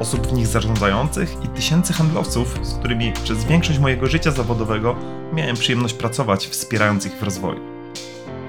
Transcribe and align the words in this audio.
osób 0.00 0.26
w 0.26 0.32
nich 0.32 0.46
zarządzających 0.46 1.44
i 1.44 1.48
tysięcy 1.48 1.92
handlowców, 1.92 2.58
z 2.62 2.74
którymi 2.74 3.12
przez 3.24 3.44
większość 3.44 3.78
mojego 3.78 4.06
życia 4.06 4.30
zawodowego 4.30 4.96
miałem 5.32 5.56
przyjemność 5.56 5.94
pracować, 5.94 6.46
wspierając 6.46 7.06
ich 7.06 7.12
w 7.12 7.22
rozwoju. 7.22 7.60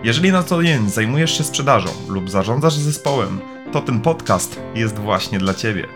Jeżeli 0.03 0.31
na 0.31 0.43
co 0.43 0.63
dzień 0.63 0.89
zajmujesz 0.89 1.37
się 1.37 1.43
sprzedażą 1.43 1.89
lub 2.07 2.29
zarządzasz 2.29 2.73
zespołem, 2.73 3.41
to 3.71 3.81
ten 3.81 4.01
podcast 4.01 4.59
jest 4.75 4.99
właśnie 4.99 5.39
dla 5.39 5.53
Ciebie. 5.53 5.87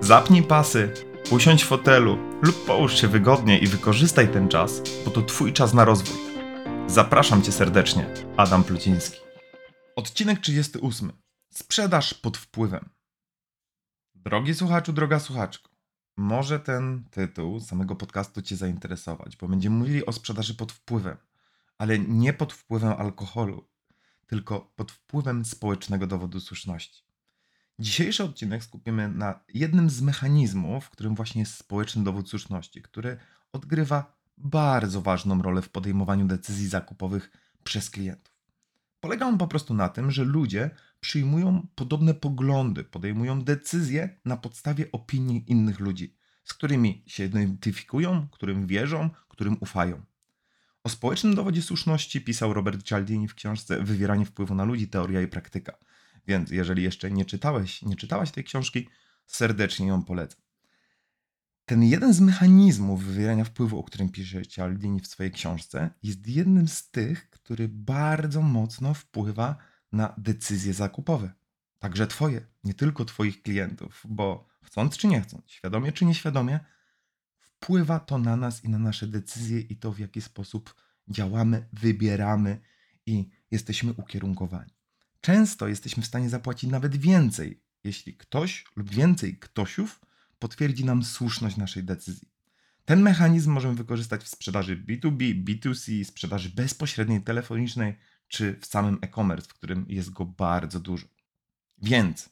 Zapnij 0.00 0.42
pasy, 0.42 0.92
usiądź 1.30 1.64
w 1.64 1.66
fotelu 1.66 2.18
lub 2.42 2.64
połóż 2.64 3.00
się 3.00 3.08
wygodnie 3.08 3.58
i 3.58 3.66
wykorzystaj 3.66 4.28
ten 4.28 4.48
czas, 4.48 4.82
bo 5.04 5.10
to 5.10 5.22
Twój 5.22 5.52
czas 5.52 5.74
na 5.74 5.84
rozwój. 5.84 6.16
Zapraszam 6.86 7.42
Cię 7.42 7.52
serdecznie, 7.52 8.06
Adam 8.36 8.64
Pluciński. 8.64 9.20
Odcinek 9.96 10.40
38. 10.40 11.12
Sprzedaż 11.50 12.14
pod 12.14 12.36
wpływem. 12.36 12.93
Drogi 14.24 14.54
słuchaczu, 14.54 14.92
droga 14.92 15.18
słuchaczko, 15.18 15.70
może 16.16 16.60
ten 16.60 17.04
tytuł 17.10 17.60
samego 17.60 17.96
podcastu 17.96 18.42
Cię 18.42 18.56
zainteresować, 18.56 19.36
bo 19.36 19.48
będziemy 19.48 19.76
mówili 19.76 20.06
o 20.06 20.12
sprzedaży 20.12 20.54
pod 20.54 20.72
wpływem, 20.72 21.16
ale 21.78 21.98
nie 21.98 22.32
pod 22.32 22.52
wpływem 22.52 22.92
alkoholu, 22.92 23.68
tylko 24.26 24.72
pod 24.76 24.92
wpływem 24.92 25.44
społecznego 25.44 26.06
dowodu 26.06 26.40
słuszności. 26.40 27.04
Dzisiejszy 27.78 28.24
odcinek 28.24 28.64
skupimy 28.64 29.08
na 29.08 29.40
jednym 29.54 29.90
z 29.90 30.02
mechanizmów, 30.02 30.90
którym 30.90 31.14
właśnie 31.14 31.40
jest 31.40 31.56
społeczny 31.56 32.04
dowód 32.04 32.30
słuszności, 32.30 32.82
który 32.82 33.16
odgrywa 33.52 34.16
bardzo 34.38 35.02
ważną 35.02 35.42
rolę 35.42 35.62
w 35.62 35.68
podejmowaniu 35.68 36.26
decyzji 36.26 36.68
zakupowych 36.68 37.30
przez 37.64 37.90
klientów. 37.90 38.34
Polega 39.00 39.26
on 39.26 39.38
po 39.38 39.48
prostu 39.48 39.74
na 39.74 39.88
tym, 39.88 40.10
że 40.10 40.24
ludzie 40.24 40.70
przyjmują 41.04 41.66
podobne 41.74 42.14
poglądy, 42.14 42.84
podejmują 42.84 43.42
decyzje 43.42 44.20
na 44.24 44.36
podstawie 44.36 44.92
opinii 44.92 45.44
innych 45.46 45.80
ludzi, 45.80 46.16
z 46.44 46.54
którymi 46.54 47.04
się 47.06 47.24
identyfikują, 47.24 48.28
którym 48.28 48.66
wierzą, 48.66 49.10
którym 49.28 49.56
ufają. 49.60 50.02
O 50.84 50.88
społecznym 50.88 51.34
dowodzie 51.34 51.62
słuszności 51.62 52.20
pisał 52.20 52.54
Robert 52.54 52.82
Cialdini 52.82 53.28
w 53.28 53.34
książce 53.34 53.82
Wywieranie 53.82 54.26
wpływu 54.26 54.54
na 54.54 54.64
ludzi, 54.64 54.88
teoria 54.88 55.22
i 55.22 55.26
praktyka. 55.26 55.78
Więc 56.26 56.50
jeżeli 56.50 56.82
jeszcze 56.82 57.10
nie 57.10 57.24
czytałeś, 57.24 57.82
nie 57.82 57.96
czytałaś 57.96 58.30
tej 58.30 58.44
książki, 58.44 58.88
serdecznie 59.26 59.86
ją 59.86 60.04
polecam. 60.04 60.40
Ten 61.64 61.82
jeden 61.82 62.14
z 62.14 62.20
mechanizmów 62.20 63.04
wywierania 63.04 63.44
wpływu, 63.44 63.78
o 63.78 63.84
którym 63.84 64.08
pisze 64.08 64.46
Cialdini 64.46 65.00
w 65.00 65.06
swojej 65.06 65.32
książce, 65.32 65.90
jest 66.02 66.26
jednym 66.26 66.68
z 66.68 66.90
tych, 66.90 67.30
który 67.30 67.68
bardzo 67.68 68.42
mocno 68.42 68.94
wpływa 68.94 69.46
na 69.48 69.73
decyzje 70.18 70.74
zakupowe. 70.74 71.32
Także 71.78 72.06
Twoje, 72.06 72.46
nie 72.64 72.74
tylko 72.74 73.04
Twoich 73.04 73.42
klientów, 73.42 74.02
bo 74.08 74.48
chcąc 74.62 74.96
czy 74.96 75.06
nie 75.06 75.20
chcąc, 75.20 75.50
świadomie 75.50 75.92
czy 75.92 76.04
nieświadomie, 76.04 76.60
wpływa 77.38 78.00
to 78.00 78.18
na 78.18 78.36
nas 78.36 78.64
i 78.64 78.68
na 78.68 78.78
nasze 78.78 79.06
decyzje 79.06 79.60
i 79.60 79.76
to, 79.76 79.92
w 79.92 79.98
jaki 79.98 80.20
sposób 80.20 80.74
działamy, 81.08 81.68
wybieramy 81.72 82.60
i 83.06 83.30
jesteśmy 83.50 83.92
ukierunkowani. 83.92 84.74
Często 85.20 85.68
jesteśmy 85.68 86.02
w 86.02 86.06
stanie 86.06 86.28
zapłacić 86.28 86.70
nawet 86.70 86.96
więcej, 86.96 87.62
jeśli 87.84 88.16
ktoś 88.16 88.64
lub 88.76 88.90
więcej 88.90 89.38
ktośów 89.38 90.00
potwierdzi 90.38 90.84
nam 90.84 91.04
słuszność 91.04 91.56
naszej 91.56 91.84
decyzji. 91.84 92.28
Ten 92.84 93.02
mechanizm 93.02 93.50
możemy 93.50 93.74
wykorzystać 93.74 94.24
w 94.24 94.28
sprzedaży 94.28 94.84
B2B, 94.88 95.44
B2C, 95.44 96.04
sprzedaży 96.04 96.50
bezpośredniej, 96.50 97.22
telefonicznej 97.22 97.96
czy 98.34 98.58
w 98.60 98.66
samym 98.66 98.98
e-commerce, 99.02 99.48
w 99.48 99.54
którym 99.54 99.86
jest 99.88 100.10
go 100.10 100.24
bardzo 100.24 100.80
dużo. 100.80 101.06
Więc 101.78 102.28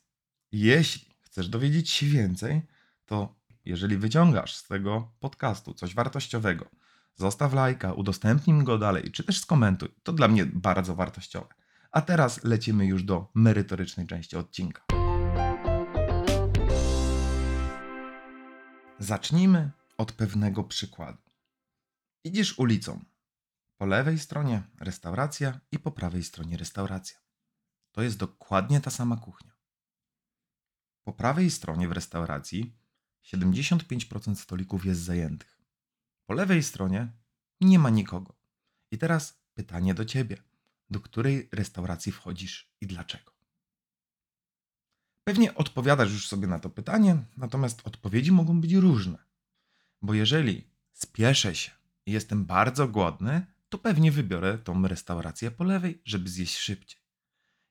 jeśli 0.52 1.08
chcesz 1.20 1.48
dowiedzieć 1.48 1.90
się 1.90 2.06
więcej, 2.06 2.62
to 3.06 3.34
jeżeli 3.64 3.96
wyciągasz 3.96 4.54
z 4.56 4.66
tego 4.68 5.12
podcastu 5.20 5.74
coś 5.74 5.94
wartościowego, 5.94 6.66
zostaw 7.14 7.54
lajka, 7.54 7.92
udostępnij 7.92 8.64
go 8.64 8.78
dalej, 8.78 9.10
czy 9.12 9.24
też 9.24 9.41
skomentuj. 9.41 9.88
To 10.02 10.12
dla 10.12 10.28
mnie 10.28 10.46
bardzo 10.46 10.94
wartościowe. 10.94 11.54
A 11.91 12.00
teraz 12.00 12.44
lecimy 12.44 12.86
już 12.86 13.02
do 13.02 13.30
merytorycznej 13.34 14.06
części 14.06 14.36
odcinka. 14.36 14.82
Zacznijmy 18.98 19.70
od 19.98 20.12
pewnego 20.12 20.64
przykładu. 20.64 21.22
Idziesz 22.24 22.58
ulicą. 22.58 23.04
Po 23.82 23.87
lewej 23.87 24.19
stronie 24.19 24.62
restauracja 24.81 25.60
i 25.72 25.78
po 25.78 25.91
prawej 25.93 26.22
stronie 26.22 26.56
restauracja. 26.56 27.19
To 27.93 28.03
jest 28.03 28.16
dokładnie 28.16 28.81
ta 28.81 28.91
sama 28.91 29.16
kuchnia. 29.16 29.53
Po 31.04 31.12
prawej 31.12 31.50
stronie 31.50 31.88
w 31.88 31.92
restauracji 31.92 32.76
75% 33.25 34.34
stolików 34.34 34.84
jest 34.84 35.00
zajętych. 35.00 35.60
Po 36.26 36.34
lewej 36.34 36.62
stronie 36.62 37.12
nie 37.60 37.78
ma 37.78 37.91
nikogo. 37.91 38.37
I 38.91 38.98
teraz 38.98 39.42
pytanie 39.54 39.94
do 39.94 40.04
ciebie: 40.04 40.37
do 40.91 41.00
której 41.00 41.48
restauracji 41.53 42.12
wchodzisz 42.12 42.75
i 42.81 42.87
dlaczego? 42.87 43.32
Pewnie 45.25 45.54
odpowiadasz 45.54 46.12
już 46.12 46.28
sobie 46.28 46.47
na 46.47 46.59
to 46.59 46.71
pytanie, 46.71 47.25
natomiast 47.37 47.87
odpowiedzi 47.87 48.32
mogą 48.32 48.60
być 48.60 48.72
różne. 48.72 49.19
Bo 50.03 50.15
jeżeli 50.15 50.71
spieszę 50.92 51.54
się 51.54 51.71
i 52.06 52.12
jestem 52.12 52.44
bardzo 52.44 52.88
głodny, 52.88 53.51
to 53.72 53.78
pewnie 53.78 54.12
wybiorę 54.12 54.59
tą 54.59 54.88
restaurację 54.88 55.50
po 55.50 55.65
lewej, 55.65 56.03
żeby 56.05 56.28
zjeść 56.28 56.56
szybciej. 56.56 57.00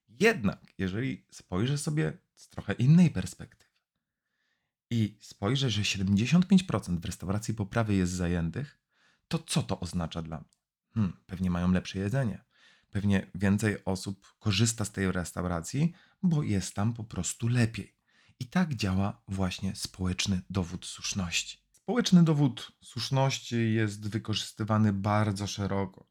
Jednak, 0.08 0.74
jeżeli 0.78 1.26
spojrzę 1.32 1.78
sobie 1.78 2.18
z 2.36 2.50
trochę 2.50 2.74
innej 2.74 3.12
perspektywy 3.12 3.72
i 4.90 5.18
spojrzę, 5.22 5.70
że 5.70 5.82
75% 5.82 7.00
w 7.00 7.06
restauracji 7.06 7.54
po 7.54 7.66
prawej 7.66 7.98
jest 7.98 8.14
zajętych, 8.14 8.80
to 9.28 9.40
co 9.40 9.64
to 9.64 9.80
oznacza 9.80 10.22
dla 10.22 10.38
mnie? 10.38 10.58
Hmm, 10.94 11.18
pewnie 11.26 11.52
mają 11.52 11.72
lepsze 11.72 12.00
jedzenie. 12.00 12.44
Pewnie 12.90 13.32
więcej 13.36 13.86
osób 13.86 14.34
korzysta 14.40 14.86
z 14.86 14.92
tej 14.92 15.12
restauracji, 15.12 15.94
bo 16.24 16.44
jest 16.44 16.76
tam 16.76 16.94
po 16.94 17.04
prostu 17.04 17.48
lepiej. 17.48 17.96
I 18.40 18.46
tak 18.46 18.76
działa 18.76 19.22
właśnie 19.28 19.76
społeczny 19.76 20.42
dowód 20.50 20.86
słuszności. 20.86 21.58
Społeczny 21.92 22.24
dowód 22.24 22.72
słuszności 22.84 23.74
jest 23.74 24.10
wykorzystywany 24.10 24.94
bardzo 24.94 25.48
szeroko. 25.48 26.08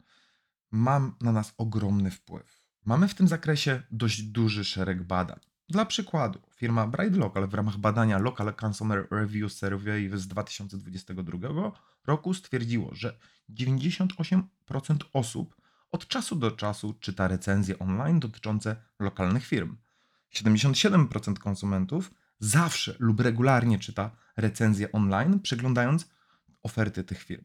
Mam 0.70 1.14
na 1.20 1.32
nas 1.32 1.54
ogromny 1.58 2.10
wpływ. 2.10 2.62
Mamy 2.84 3.08
w 3.08 3.14
tym 3.14 3.28
zakresie 3.28 3.82
dość 3.90 4.22
duży 4.22 4.64
szereg 4.64 5.02
badań. 5.02 5.40
Dla 5.68 5.86
przykładu, 5.86 6.40
firma 6.56 6.86
Bright 6.86 7.16
Local 7.16 7.48
w 7.48 7.54
ramach 7.54 7.76
badania 7.76 8.18
Local 8.18 8.54
Consumer 8.64 9.08
Review 9.10 9.52
Survey 9.52 10.10
z 10.14 10.28
2022 10.28 11.72
roku 12.06 12.34
stwierdziło, 12.34 12.94
że 12.94 13.18
98% 13.50 14.42
osób 15.12 15.56
od 15.90 16.08
czasu 16.08 16.36
do 16.36 16.50
czasu 16.50 16.94
czyta 17.00 17.28
recenzje 17.28 17.78
online 17.78 18.20
dotyczące 18.20 18.76
lokalnych 18.98 19.46
firm. 19.46 19.76
77% 20.34 21.38
konsumentów 21.38 22.10
zawsze 22.40 22.94
lub 22.98 23.20
regularnie 23.20 23.78
czyta 23.78 24.10
recenzje 24.36 24.92
online, 24.92 25.40
przeglądając 25.40 26.08
oferty 26.62 27.04
tych 27.04 27.22
firm. 27.22 27.44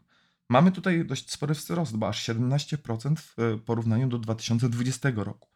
Mamy 0.50 0.72
tutaj 0.72 1.06
dość 1.06 1.32
spory 1.32 1.54
wzrost, 1.54 1.98
bo 1.98 2.08
aż 2.08 2.30
17% 2.30 3.16
w 3.18 3.62
porównaniu 3.66 4.08
do 4.08 4.20
2020 4.20 5.12
roku. 5.16 5.50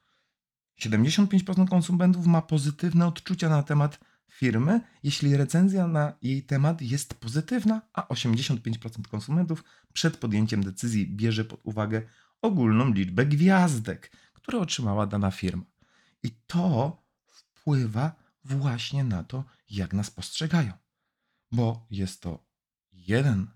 75% 0.82 1.70
konsumentów 1.70 2.26
ma 2.26 2.42
pozytywne 2.42 3.08
odczucia 3.08 3.50
na 3.50 3.64
temat 3.64 4.00
firmy, 4.32 4.82
jeśli 5.04 5.38
recenzja 5.38 5.88
na 5.88 6.14
jej 6.22 6.44
temat 6.44 6.82
jest 6.82 7.14
pozytywna, 7.14 7.82
a 7.94 8.02
85% 8.02 9.08
konsumentów 9.12 9.64
przed 9.94 10.18
podjęciem 10.18 10.64
decyzji 10.64 11.08
bierze 11.08 11.46
pod 11.46 11.60
uwagę 11.64 12.02
ogólną 12.42 12.94
liczbę 12.94 13.26
gwiazdek, 13.26 14.12
które 14.34 14.60
otrzymała 14.60 15.08
dana 15.08 15.32
firma. 15.32 15.64
I 16.24 16.32
to 16.48 16.98
wpływa 17.28 18.16
właśnie 18.44 19.04
na 19.04 19.24
to, 19.24 19.44
jak 19.70 19.94
nas 19.94 20.12
postrzegają. 20.12 20.74
Bo 21.52 21.88
jest 21.92 22.22
to 22.22 22.46
jeden, 22.92 23.48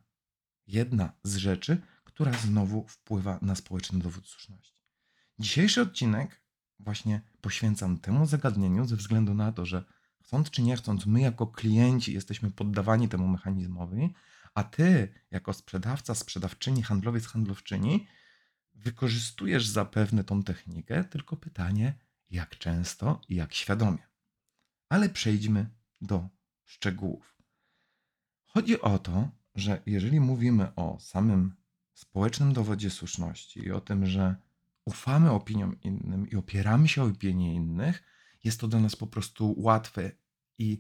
jedna 0.67 1.13
z 1.23 1.35
rzeczy, 1.35 1.81
która 2.03 2.33
znowu 2.33 2.87
wpływa 2.87 3.39
na 3.41 3.55
społeczny 3.55 3.99
dowód 3.99 4.27
słuszności. 4.27 4.73
Dzisiejszy 5.39 5.81
odcinek 5.81 6.43
właśnie 6.79 7.21
poświęcam 7.41 7.99
temu 7.99 8.25
zagadnieniu 8.25 8.85
ze 8.85 8.95
względu 8.95 9.33
na 9.33 9.51
to, 9.51 9.65
że 9.65 9.83
chcąc 10.23 10.49
czy 10.49 10.61
nie 10.61 10.75
chcąc, 10.75 11.05
my 11.05 11.21
jako 11.21 11.47
klienci 11.47 12.13
jesteśmy 12.13 12.51
poddawani 12.51 13.09
temu 13.09 13.27
mechanizmowi, 13.27 14.13
a 14.53 14.63
ty 14.63 15.13
jako 15.31 15.53
sprzedawca, 15.53 16.15
sprzedawczyni, 16.15 16.83
handlowiec, 16.83 17.27
handlowczyni 17.27 18.07
wykorzystujesz 18.73 19.67
zapewne 19.67 20.23
tą 20.23 20.43
technikę, 20.43 21.03
tylko 21.03 21.37
pytanie, 21.37 21.93
jak 22.29 22.57
często 22.57 23.21
i 23.29 23.35
jak 23.35 23.53
świadomie. 23.53 24.12
Ale 24.93 25.09
przejdźmy 25.09 25.69
do 26.01 26.29
szczegółów. 26.65 27.37
Chodzi 28.45 28.81
o 28.81 28.99
to, 28.99 29.29
że 29.55 29.81
jeżeli 29.85 30.19
mówimy 30.19 30.75
o 30.75 30.99
samym 30.99 31.55
społecznym 31.93 32.53
dowodzie 32.53 32.89
słuszności 32.89 33.59
i 33.59 33.71
o 33.71 33.81
tym, 33.81 34.05
że 34.05 34.35
ufamy 34.85 35.31
opiniom 35.31 35.81
innym 35.81 36.29
i 36.29 36.35
opieramy 36.35 36.87
się 36.87 37.03
o 37.03 37.05
opinie 37.05 37.55
innych, 37.55 38.03
jest 38.43 38.59
to 38.59 38.67
dla 38.67 38.79
nas 38.79 38.95
po 38.95 39.07
prostu 39.07 39.55
łatwe 39.57 40.11
i 40.57 40.79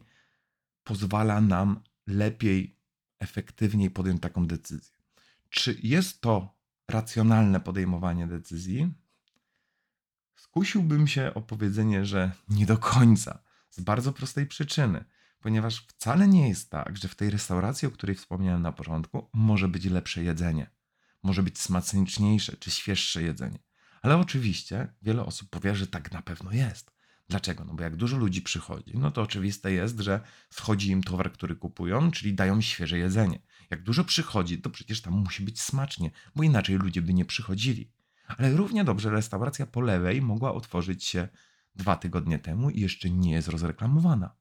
pozwala 0.83 1.41
nam 1.41 1.83
lepiej, 2.07 2.77
efektywniej 3.19 3.91
podjąć 3.91 4.21
taką 4.21 4.47
decyzję. 4.47 4.97
Czy 5.49 5.79
jest 5.83 6.21
to 6.21 6.55
racjonalne 6.87 7.59
podejmowanie 7.59 8.27
decyzji? 8.27 8.93
Skusiłbym 10.35 11.07
się 11.07 11.31
o 11.33 11.41
powiedzenie, 11.41 12.05
że 12.05 12.31
nie 12.49 12.65
do 12.65 12.77
końca, 12.77 13.43
z 13.73 13.81
bardzo 13.81 14.13
prostej 14.13 14.47
przyczyny, 14.47 15.05
ponieważ 15.39 15.85
wcale 15.87 16.27
nie 16.27 16.49
jest 16.49 16.69
tak, 16.69 16.97
że 16.97 17.07
w 17.07 17.15
tej 17.15 17.29
restauracji, 17.29 17.87
o 17.87 17.91
której 17.91 18.15
wspomniałem 18.15 18.61
na 18.61 18.71
początku, 18.71 19.29
może 19.33 19.67
być 19.67 19.85
lepsze 19.85 20.23
jedzenie, 20.23 20.69
może 21.23 21.43
być 21.43 21.59
smaczniejsze 21.59 22.57
czy 22.57 22.71
świeższe 22.71 23.23
jedzenie. 23.23 23.59
Ale 24.01 24.17
oczywiście 24.17 24.93
wiele 25.01 25.25
osób 25.25 25.49
powie, 25.49 25.75
że 25.75 25.87
tak 25.87 26.11
na 26.11 26.21
pewno 26.21 26.51
jest. 26.51 26.93
Dlaczego? 27.29 27.65
No 27.65 27.73
bo 27.73 27.83
jak 27.83 27.95
dużo 27.95 28.17
ludzi 28.17 28.41
przychodzi, 28.41 28.91
no 28.97 29.11
to 29.11 29.21
oczywiste 29.21 29.71
jest, 29.71 29.99
że 29.99 30.21
wchodzi 30.49 30.89
im 30.89 31.03
towar, 31.03 31.31
który 31.31 31.55
kupują, 31.55 32.11
czyli 32.11 32.33
dają 32.33 32.61
świeże 32.61 32.97
jedzenie. 32.97 33.39
Jak 33.69 33.83
dużo 33.83 34.03
przychodzi, 34.03 34.61
to 34.61 34.69
przecież 34.69 35.01
tam 35.01 35.13
musi 35.13 35.43
być 35.43 35.61
smacznie, 35.61 36.11
bo 36.35 36.43
inaczej 36.43 36.75
ludzie 36.75 37.01
by 37.01 37.13
nie 37.13 37.25
przychodzili. 37.25 37.91
Ale 38.27 38.51
równie 38.51 38.83
dobrze 38.83 39.09
restauracja 39.09 39.65
po 39.65 39.81
lewej 39.81 40.21
mogła 40.21 40.53
otworzyć 40.53 41.03
się 41.03 41.27
dwa 41.75 41.95
tygodnie 41.95 42.39
temu 42.39 42.69
i 42.69 42.79
jeszcze 42.79 43.09
nie 43.09 43.31
jest 43.31 43.47
rozreklamowana. 43.47 44.35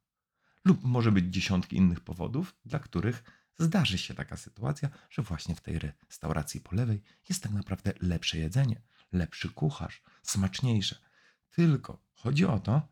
Lub 0.65 0.85
może 0.85 1.13
być 1.13 1.35
dziesiątki 1.35 1.77
innych 1.77 2.01
powodów, 2.01 2.57
dla 2.65 2.79
których 2.79 3.23
zdarzy 3.59 3.99
się 3.99 4.15
taka 4.15 4.37
sytuacja, 4.37 4.89
że 5.11 5.23
właśnie 5.23 5.55
w 5.55 5.61
tej 5.61 5.79
restauracji 5.79 6.61
po 6.61 6.77
lewej 6.77 7.03
jest 7.29 7.43
tak 7.43 7.53
naprawdę 7.53 7.93
lepsze 8.01 8.39
jedzenie, 8.39 8.83
lepszy 9.13 9.49
kucharz, 9.49 10.03
smaczniejsze. 10.23 10.97
Tylko 11.51 12.03
chodzi 12.15 12.45
o 12.45 12.61
to, 12.61 12.89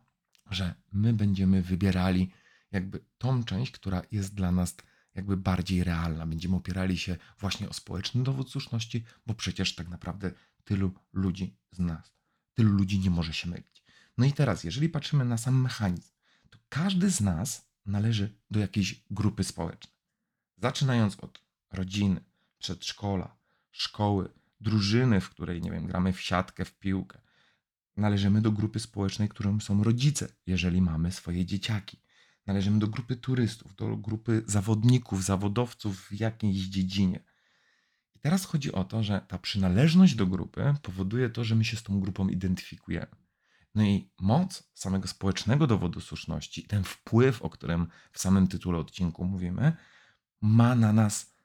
że 0.51 0.75
my 0.91 1.13
będziemy 1.13 1.61
wybierali 1.61 2.31
jakby 2.71 3.05
tą 3.17 3.43
część, 3.43 3.71
która 3.71 4.01
jest 4.11 4.35
dla 4.35 4.51
nas 4.51 4.75
jakby 5.15 5.37
bardziej 5.37 5.83
realna. 5.83 6.27
Będziemy 6.27 6.55
opierali 6.55 6.97
się 6.97 7.17
właśnie 7.39 7.69
o 7.69 7.73
społeczny 7.73 8.23
dowód 8.23 8.51
słuszności, 8.51 9.03
bo 9.25 9.33
przecież 9.33 9.75
tak 9.75 9.89
naprawdę 9.89 10.31
tylu 10.63 10.91
ludzi 11.13 11.57
z 11.71 11.79
nas, 11.79 12.11
tylu 12.53 12.71
ludzi 12.71 12.99
nie 12.99 13.09
może 13.09 13.33
się 13.33 13.49
mylić. 13.49 13.80
No 14.21 14.27
i 14.27 14.33
teraz, 14.33 14.63
jeżeli 14.63 14.89
patrzymy 14.89 15.25
na 15.25 15.37
sam 15.37 15.61
mechanizm, 15.61 16.11
to 16.49 16.59
każdy 16.69 17.11
z 17.11 17.21
nas 17.21 17.71
należy 17.85 18.35
do 18.51 18.59
jakiejś 18.59 19.03
grupy 19.11 19.43
społecznej. 19.43 19.93
Zaczynając 20.57 21.19
od 21.19 21.41
rodziny, 21.71 22.21
przedszkola, 22.57 23.37
szkoły, 23.71 24.29
drużyny, 24.59 25.21
w 25.21 25.29
której, 25.29 25.61
nie 25.61 25.71
wiem, 25.71 25.87
gramy 25.87 26.13
w 26.13 26.21
siatkę, 26.21 26.65
w 26.65 26.73
piłkę. 26.73 27.21
Należymy 27.97 28.41
do 28.41 28.51
grupy 28.51 28.79
społecznej, 28.79 29.29
którą 29.29 29.59
są 29.59 29.83
rodzice, 29.83 30.27
jeżeli 30.47 30.81
mamy 30.81 31.11
swoje 31.11 31.45
dzieciaki. 31.45 31.97
Należymy 32.45 32.79
do 32.79 32.87
grupy 32.87 33.15
turystów, 33.15 33.75
do 33.75 33.97
grupy 33.97 34.43
zawodników, 34.47 35.23
zawodowców 35.23 36.07
w 36.07 36.19
jakiejś 36.19 36.57
dziedzinie. 36.57 37.19
I 38.15 38.19
teraz 38.19 38.45
chodzi 38.45 38.71
o 38.71 38.83
to, 38.83 39.03
że 39.03 39.21
ta 39.27 39.37
przynależność 39.37 40.15
do 40.15 40.27
grupy 40.27 40.73
powoduje 40.81 41.29
to, 41.29 41.43
że 41.43 41.55
my 41.55 41.65
się 41.65 41.77
z 41.77 41.83
tą 41.83 41.99
grupą 41.99 42.27
identyfikujemy. 42.27 43.20
No 43.75 43.83
i 43.83 44.11
moc 44.19 44.63
samego 44.73 45.07
społecznego 45.07 45.67
dowodu 45.67 46.01
słuszności, 46.01 46.63
ten 46.63 46.83
wpływ, 46.83 47.41
o 47.41 47.49
którym 47.49 47.87
w 48.11 48.19
samym 48.19 48.47
tytule 48.47 48.77
odcinku 48.77 49.25
mówimy, 49.25 49.73
ma 50.41 50.75
na 50.75 50.93
nas 50.93 51.35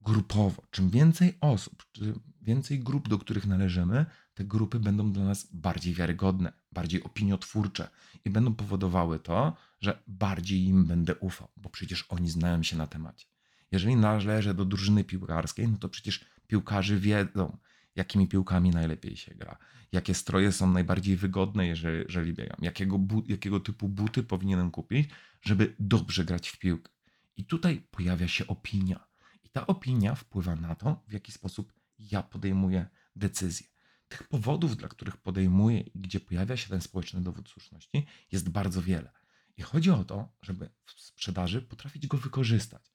grupowo. 0.00 0.62
Czym 0.70 0.90
więcej 0.90 1.38
osób, 1.40 1.84
czym 1.92 2.20
więcej 2.42 2.80
grup, 2.80 3.08
do 3.08 3.18
których 3.18 3.46
należymy, 3.46 4.06
te 4.34 4.44
grupy 4.44 4.80
będą 4.80 5.12
dla 5.12 5.24
nas 5.24 5.48
bardziej 5.52 5.94
wiarygodne, 5.94 6.52
bardziej 6.72 7.02
opiniotwórcze 7.02 7.88
i 8.24 8.30
będą 8.30 8.54
powodowały 8.54 9.18
to, 9.18 9.56
że 9.80 10.02
bardziej 10.06 10.64
im 10.64 10.84
będę 10.84 11.14
ufał, 11.14 11.48
bo 11.56 11.70
przecież 11.70 12.04
oni 12.08 12.30
znają 12.30 12.62
się 12.62 12.76
na 12.76 12.86
temacie. 12.86 13.26
Jeżeli 13.70 13.96
należę 13.96 14.54
do 14.54 14.64
drużyny 14.64 15.04
piłkarskiej, 15.04 15.68
no 15.68 15.78
to 15.78 15.88
przecież 15.88 16.24
piłkarze 16.46 16.96
wiedzą, 16.96 17.58
jakimi 17.96 18.28
piłkami 18.28 18.70
najlepiej 18.70 19.16
się 19.16 19.34
gra, 19.34 19.58
jakie 19.92 20.14
stroje 20.14 20.52
są 20.52 20.72
najbardziej 20.72 21.16
wygodne, 21.16 21.66
jeżeli, 21.66 21.98
jeżeli 21.98 22.32
biegam, 22.32 22.58
jakiego, 22.62 23.00
jakiego 23.26 23.60
typu 23.60 23.88
buty 23.88 24.22
powinienem 24.22 24.70
kupić, 24.70 25.10
żeby 25.42 25.74
dobrze 25.78 26.24
grać 26.24 26.48
w 26.48 26.58
piłkę. 26.58 26.92
I 27.36 27.44
tutaj 27.44 27.86
pojawia 27.90 28.28
się 28.28 28.46
opinia. 28.46 29.06
I 29.44 29.48
ta 29.48 29.66
opinia 29.66 30.14
wpływa 30.14 30.56
na 30.56 30.74
to, 30.74 31.02
w 31.08 31.12
jaki 31.12 31.32
sposób 31.32 31.72
ja 31.98 32.22
podejmuję 32.22 32.86
decyzje. 33.16 33.66
Tych 34.08 34.28
powodów, 34.28 34.76
dla 34.76 34.88
których 34.88 35.16
podejmuję 35.16 35.80
i 35.80 36.00
gdzie 36.00 36.20
pojawia 36.20 36.56
się 36.56 36.68
ten 36.68 36.80
społeczny 36.80 37.20
dowód 37.20 37.48
słuszności, 37.48 38.06
jest 38.32 38.48
bardzo 38.48 38.82
wiele. 38.82 39.12
I 39.56 39.62
chodzi 39.62 39.90
o 39.90 40.04
to, 40.04 40.32
żeby 40.42 40.70
w 40.84 40.90
sprzedaży 41.00 41.62
potrafić 41.62 42.06
go 42.06 42.18
wykorzystać, 42.18 42.92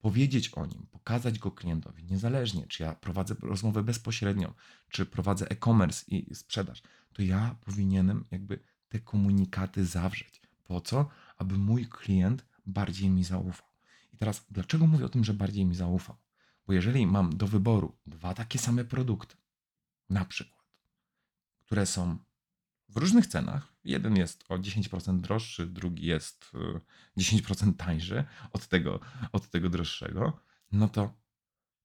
powiedzieć 0.00 0.48
o 0.48 0.66
nim, 0.66 0.86
pokazać 0.90 1.38
go 1.38 1.50
klientowi, 1.50 2.04
niezależnie 2.04 2.66
czy 2.66 2.82
ja 2.82 2.94
prowadzę 2.94 3.34
rozmowę 3.42 3.82
bezpośrednią, 3.82 4.52
czy 4.88 5.06
prowadzę 5.06 5.50
e-commerce 5.50 6.04
i 6.08 6.34
sprzedaż, 6.34 6.82
to 7.12 7.22
ja 7.22 7.56
powinienem 7.60 8.24
jakby 8.30 8.58
te 8.88 9.00
komunikaty 9.00 9.86
zawrzeć. 9.86 10.40
Po 10.64 10.80
co? 10.80 11.08
Aby 11.36 11.58
mój 11.58 11.86
klient 11.86 12.44
bardziej 12.66 13.10
mi 13.10 13.24
zaufał. 13.24 13.68
I 14.12 14.16
teraz, 14.16 14.46
dlaczego 14.50 14.86
mówię 14.86 15.04
o 15.04 15.08
tym, 15.08 15.24
że 15.24 15.34
bardziej 15.34 15.64
mi 15.64 15.74
zaufał? 15.74 16.16
Bo 16.66 16.72
jeżeli 16.72 17.06
mam 17.06 17.36
do 17.36 17.46
wyboru 17.46 17.96
dwa 18.06 18.34
takie 18.34 18.58
same 18.58 18.84
produkty, 18.84 19.36
na 20.10 20.24
przykład, 20.24 20.64
które 21.66 21.86
są 21.86 22.18
w 22.90 22.96
różnych 22.96 23.26
cenach, 23.26 23.72
jeden 23.84 24.16
jest 24.16 24.44
o 24.48 24.58
10% 24.58 25.20
droższy, 25.20 25.66
drugi 25.66 26.06
jest 26.06 26.50
10% 27.18 27.68
y, 27.68 27.72
tańszy 27.72 28.24
od 28.52 28.66
tego, 28.66 29.00
od 29.32 29.50
tego 29.50 29.68
droższego, 29.68 30.40
no 30.72 30.88
to 30.88 31.20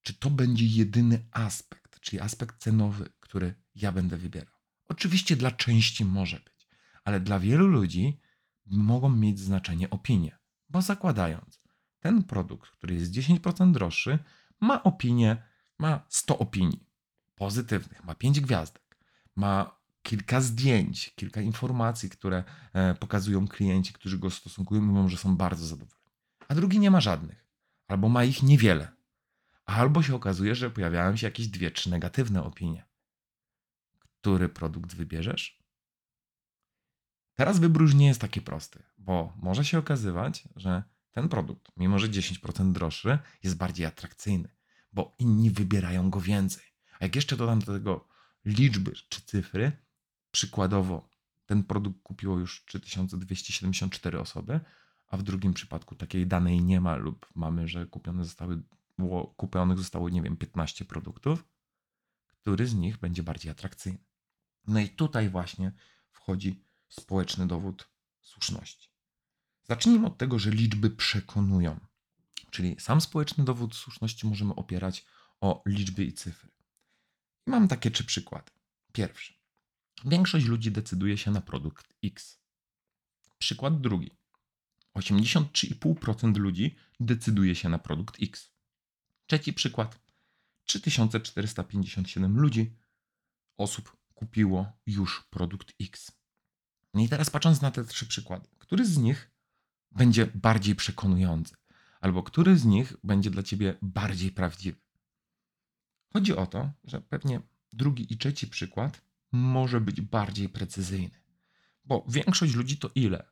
czy 0.02 0.14
to 0.14 0.30
będzie 0.30 0.66
jedyny 0.66 1.26
aspekt, 1.32 2.00
czyli 2.00 2.20
aspekt 2.20 2.58
cenowy, 2.58 3.10
który 3.20 3.54
ja 3.76 3.92
będę 3.92 4.18
wybierał? 4.18 4.54
Oczywiście 4.88 5.36
dla 5.36 5.52
części 5.52 6.06
może 6.06 6.40
być, 6.40 6.68
ale 7.04 7.20
dla 7.20 7.40
wielu 7.40 7.68
ludzi 7.68 8.20
mogą 8.66 9.10
mieć 9.10 9.40
znaczenie 9.40 9.90
opinie, 9.90 10.38
bo 10.70 10.82
zakładając, 10.82 11.62
ten 12.00 12.24
produkt, 12.24 12.70
który 12.70 12.96
jest 12.96 13.12
10% 13.12 13.72
droższy, 13.72 14.20
ma 14.62 14.84
opinię, 14.84 15.44
ma 15.80 16.06
100 16.10 16.38
opinii 16.38 16.90
pozytywnych, 17.36 18.04
ma 18.04 18.16
5 18.16 18.40
gwiazdek, 18.40 18.98
ma 19.36 19.80
kilka 20.06 20.42
zdjęć, 20.42 21.14
kilka 21.16 21.42
informacji, 21.42 22.10
które 22.10 22.44
e, 22.74 22.96
pokazują 22.96 23.48
klienci, 23.48 23.94
którzy 23.94 24.18
go 24.20 24.30
stosunkują, 24.30 24.82
mówią, 24.82 25.10
że 25.10 25.18
są 25.18 25.38
bardzo 25.38 25.66
zadowoleni. 25.66 26.12
A 26.48 26.56
drugi 26.56 26.80
nie 26.80 26.92
ma 26.92 27.02
żadnych, 27.02 27.46
albo 27.88 28.10
ma 28.10 28.24
ich 28.24 28.44
niewiele, 28.44 28.92
albo 29.66 30.04
się 30.04 30.16
okazuje, 30.16 30.56
że 30.56 30.70
pojawiają 30.70 31.16
się 31.16 31.28
jakieś 31.28 31.48
dwie, 31.48 31.72
trzy 31.72 31.90
negatywne 31.90 32.44
opinie. 32.44 32.86
Który 34.00 34.50
produkt 34.50 34.96
wybierzesz? 34.96 35.60
Teraz 37.34 37.60
wybór 37.60 37.96
nie 37.96 38.08
jest 38.08 38.22
taki 38.22 38.42
prosty, 38.42 38.84
bo 38.98 39.34
może 39.38 39.66
się 39.66 39.78
okazywać, 39.78 40.44
że 40.56 40.84
ten 41.12 41.30
produkt, 41.30 41.72
mimo 41.78 42.00
że 42.00 42.08
10% 42.10 42.72
droższy, 42.72 43.20
jest 43.44 43.58
bardziej 43.58 43.86
atrakcyjny, 43.86 44.50
bo 44.94 45.16
inni 45.20 45.52
wybierają 45.52 46.10
go 46.10 46.22
więcej. 46.22 46.64
A 47.00 47.06
jak 47.06 47.16
jeszcze 47.16 47.38
dodam 47.38 47.60
do 47.60 47.74
tego 47.74 48.08
liczby 48.46 48.92
czy 49.10 49.22
cyfry, 49.22 49.85
przykładowo 50.36 51.10
ten 51.46 51.64
produkt 51.64 52.02
kupiło 52.04 52.40
już 52.40 52.66
3274 52.66 54.20
osoby, 54.20 54.60
a 55.08 55.18
w 55.18 55.24
drugim 55.24 55.54
przypadku 55.54 55.96
takiej 55.96 56.28
danej 56.28 56.62
nie 56.62 56.82
ma 56.82 56.96
lub 56.96 57.30
mamy, 57.36 57.68
że 57.68 57.86
kupione 57.86 58.26
zostały, 58.26 58.64
kupionych 59.38 59.78
zostało, 59.78 60.10
nie 60.10 60.22
wiem, 60.22 60.38
15 60.38 60.86
produktów, 60.86 61.46
który 62.28 62.68
z 62.68 62.76
nich 62.76 62.98
będzie 62.98 63.24
bardziej 63.24 63.52
atrakcyjny. 63.52 64.04
No 64.68 64.80
i 64.80 64.90
tutaj 64.90 65.30
właśnie 65.30 65.72
wchodzi 66.12 66.64
społeczny 66.88 67.48
dowód 67.48 67.90
słuszności. 68.22 68.90
Zacznijmy 69.64 70.08
od 70.08 70.18
tego, 70.18 70.40
że 70.40 70.52
liczby 70.52 70.90
przekonują. 70.90 71.80
Czyli 72.52 72.76
sam 72.80 73.02
społeczny 73.02 73.46
dowód 73.46 73.76
słuszności 73.76 74.28
możemy 74.28 74.56
opierać 74.56 75.06
o 75.42 75.64
liczby 75.66 76.04
i 76.04 76.14
cyfry. 76.14 76.52
Mam 77.46 77.68
takie 77.68 77.92
trzy 77.92 78.04
przykłady. 78.04 78.52
Pierwszy. 78.94 79.45
Większość 80.06 80.46
ludzi 80.46 80.72
decyduje 80.72 81.18
się 81.18 81.32
na 81.32 81.42
produkt 81.42 81.94
X. 82.04 82.40
Przykład 83.38 83.82
drugi. 83.82 84.12
83,5% 84.98 86.38
ludzi 86.38 86.76
decyduje 87.00 87.56
się 87.56 87.70
na 87.70 87.80
produkt 87.80 88.18
X. 88.22 88.52
Trzeci 89.28 89.54
przykład. 89.54 90.00
3457 90.66 92.38
ludzi 92.38 92.76
osób 93.58 93.98
kupiło 94.14 94.72
już 94.86 95.28
produkt 95.30 95.74
X. 95.82 96.12
No 96.94 97.02
i 97.02 97.10
teraz 97.10 97.30
patrząc 97.30 97.62
na 97.62 97.72
te 97.72 97.86
trzy 97.86 98.06
przykłady, 98.06 98.48
który 98.60 98.86
z 98.86 98.98
nich 98.98 99.32
będzie 99.92 100.26
bardziej 100.26 100.76
przekonujący, 100.76 101.56
albo 102.02 102.24
który 102.24 102.58
z 102.58 102.66
nich 102.66 102.94
będzie 103.04 103.32
dla 103.32 103.44
ciebie 103.44 103.78
bardziej 103.82 104.32
prawdziwy? 104.32 104.82
Chodzi 106.14 106.36
o 106.36 106.46
to, 106.48 106.72
że 106.84 107.02
pewnie 107.02 107.42
drugi 107.74 108.14
i 108.14 108.18
trzeci 108.18 108.48
przykład 108.48 109.02
może 109.36 109.82
być 109.82 110.02
bardziej 110.02 110.50
precyzyjny, 110.50 111.20
bo 111.86 112.06
większość 112.10 112.56
ludzi 112.56 112.78
to 112.78 112.90
ile? 112.96 113.28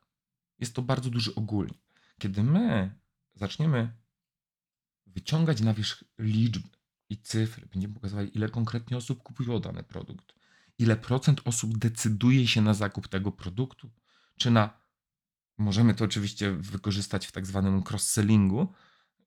Jest 0.59 0.75
to 0.75 0.81
bardzo 0.81 1.09
duży 1.09 1.35
ogólnik. 1.35 1.83
Kiedy 2.19 2.43
my 2.43 2.95
zaczniemy 3.33 3.95
wyciągać 5.07 5.61
na 5.61 5.73
wierzch 5.73 6.03
liczby 6.19 6.69
i 7.09 7.17
cyfry, 7.17 7.65
będziemy 7.65 7.93
pokazywali, 7.93 8.37
ile 8.37 8.49
konkretnie 8.49 8.97
osób 8.97 9.23
kupiło 9.23 9.59
dany 9.59 9.83
produkt, 9.83 10.35
ile 10.79 10.95
procent 10.95 11.41
osób 11.45 11.77
decyduje 11.77 12.47
się 12.47 12.61
na 12.61 12.73
zakup 12.73 13.07
tego 13.07 13.31
produktu, 13.31 13.91
czy 14.37 14.51
na. 14.51 14.83
Możemy 15.57 15.95
to 15.95 16.05
oczywiście 16.05 16.51
wykorzystać 16.51 17.27
w 17.27 17.31
tak 17.31 17.45
zwanym 17.45 17.83
cross-sellingu 17.83 18.67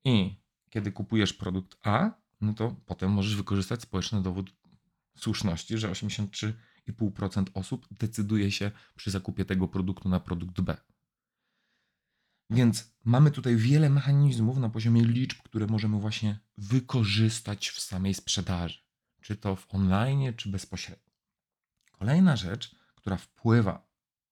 i 0.05 0.41
kiedy 0.71 0.93
kupujesz 0.93 1.33
produkt 1.33 1.79
A, 1.83 2.11
no 2.41 2.55
to 2.55 2.77
potem 2.87 3.11
możesz 3.11 3.37
wykorzystać 3.37 3.83
społeczny 3.83 4.23
dowód 4.23 4.51
słuszności, 5.21 5.79
że 5.79 5.91
83,5% 5.91 7.45
osób 7.55 7.87
decyduje 7.91 8.53
się 8.53 8.71
przy 8.97 9.11
zakupie 9.11 9.45
tego 9.45 9.69
produktu 9.69 10.09
na 10.09 10.21
produkt 10.21 10.61
B. 10.61 10.77
Więc 12.51 12.97
mamy 13.05 13.31
tutaj 13.31 13.57
wiele 13.57 13.91
mechanizmów 13.91 14.59
na 14.59 14.69
poziomie 14.69 15.05
liczb, 15.05 15.43
które 15.43 15.67
możemy 15.67 16.01
właśnie 16.01 16.39
wykorzystać 16.59 17.69
w 17.69 17.81
samej 17.81 18.15
sprzedaży, 18.15 18.79
czy 19.21 19.37
to 19.37 19.57
w 19.57 19.75
online, 19.75 20.35
czy 20.37 20.49
bezpośrednio. 20.49 21.13
Kolejna 21.93 22.37
rzecz, 22.37 22.77
która 22.95 23.17
wpływa, 23.17 23.89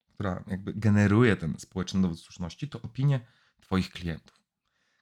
która 0.09 0.45
jakby 0.47 0.75
generuje 0.75 1.37
ten 1.37 1.59
społeczny 1.59 2.03
dowód 2.03 2.21
słuszności, 2.21 2.69
to 2.69 2.83
opinie 2.83 3.27
Twoich 3.61 3.91
klientów. 3.91 4.45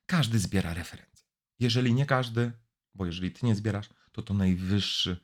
Każdy 0.07 0.39
zbiera 0.39 0.75
referencje. 0.75 1.27
Jeżeli 1.59 1.95
nie 1.95 2.07
każdy, 2.07 2.53
bo 2.95 3.07
jeżeli 3.07 3.33
Ty 3.33 3.47
nie 3.47 3.55
zbierasz, 3.55 3.91
to 4.13 4.23
to 4.23 4.35
najwyższy 4.35 5.21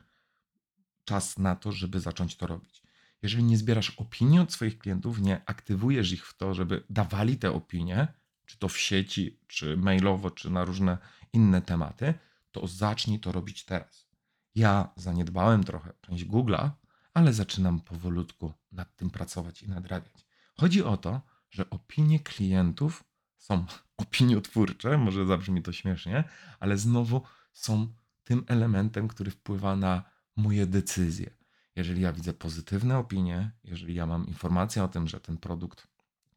czas 1.09 1.39
na 1.39 1.57
to, 1.57 1.73
żeby 1.73 2.01
zacząć 2.01 2.37
to 2.37 2.47
robić. 2.47 2.83
Jeżeli 3.23 3.45
nie 3.45 3.59
zbierasz 3.59 3.91
opinii 3.91 4.39
od 4.39 4.53
swoich 4.53 4.79
klientów, 4.79 5.21
nie 5.21 5.43
aktywujesz 5.47 6.13
ich 6.13 6.27
w 6.27 6.37
to, 6.37 6.55
żeby 6.55 6.85
dawali 6.91 7.37
te 7.37 7.53
opinie, 7.53 8.09
czy 8.47 8.59
to 8.59 8.69
w 8.69 8.79
sieci, 8.79 9.41
czy 9.47 9.77
mailowo, 9.77 10.31
czy 10.31 10.51
na 10.51 10.65
różne 10.65 10.99
inne 11.33 11.63
tematy, 11.63 12.15
to 12.53 12.67
zacznij 12.67 13.21
to 13.21 13.33
robić 13.33 13.65
teraz. 13.65 14.09
Ja 14.55 14.89
zaniedbałem 14.97 15.65
trochę 15.65 15.93
część 16.01 16.25
Google'a, 16.25 16.71
ale 17.15 17.33
zaczynam 17.33 17.81
powolutku 17.81 18.53
nad 18.73 18.97
tym 18.97 19.11
pracować 19.11 19.63
i 19.63 19.69
nadrabiać. 19.69 20.27
Chodzi 20.57 20.83
o 20.83 20.97
to, 20.97 21.21
że 21.51 21.71
opinie 21.71 22.21
klientów 22.21 23.05
są 23.37 23.67
opiniotwórcze, 24.05 24.99
może 24.99 25.27
zabrzmi 25.27 25.63
to 25.63 25.73
śmiesznie, 25.73 26.25
ale 26.61 26.79
znowu 26.79 27.23
są 27.53 27.93
tym 28.25 28.45
elementem, 28.47 29.09
który 29.09 29.31
wpływa 29.31 29.77
na 29.77 30.18
moje 30.39 30.67
decyzje. 30.67 31.31
Jeżeli 31.77 32.01
ja 32.01 32.13
widzę 32.13 32.33
pozytywne 32.33 32.99
opinie, 32.99 33.51
jeżeli 33.65 33.95
ja 33.95 34.07
mam 34.07 34.27
informację 34.27 34.85
o 34.85 34.89
tym, 34.89 35.09
że 35.09 35.21
ten 35.21 35.37
produkt 35.37 35.87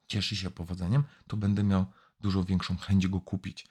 cieszy 0.07 0.35
się 0.35 0.51
powodzeniem, 0.51 1.03
to 1.27 1.37
będę 1.37 1.63
miał 1.63 1.85
dużo 2.19 2.43
większą 2.43 2.77
chęć 2.77 3.07
go 3.07 3.21
kupić. 3.21 3.67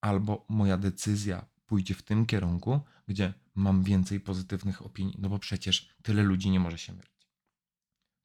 Albo 0.00 0.46
moja 0.48 0.76
decyzja 0.76 1.46
pójdzie 1.66 1.94
w 1.94 2.02
tym 2.02 2.26
kierunku, 2.26 2.80
gdzie 3.08 3.34
mam 3.54 3.82
więcej 3.82 4.20
pozytywnych 4.20 4.86
opinii, 4.86 5.16
no 5.18 5.28
bo 5.28 5.38
przecież 5.38 5.94
tyle 6.02 6.22
ludzi 6.22 6.50
nie 6.50 6.60
może 6.60 6.78
się 6.78 6.92
mylić. 6.92 7.28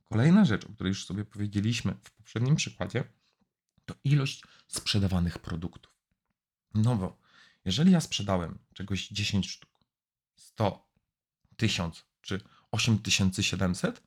Kolejna 0.09 0.45
rzecz, 0.45 0.65
o 0.65 0.69
której 0.69 0.89
już 0.91 1.05
sobie 1.05 1.25
powiedzieliśmy 1.25 1.95
w 2.03 2.11
poprzednim 2.11 2.55
przykładzie, 2.55 3.03
to 3.85 3.95
ilość 4.03 4.43
sprzedawanych 4.67 5.39
produktów. 5.39 5.93
No 6.73 6.95
bo 6.95 7.17
jeżeli 7.65 7.91
ja 7.91 8.01
sprzedałem 8.01 8.59
czegoś 8.73 9.07
10 9.07 9.49
sztuk, 9.49 9.79
100, 10.35 10.92
1000 11.63 12.05
czy 12.21 12.41
8700, 12.71 14.03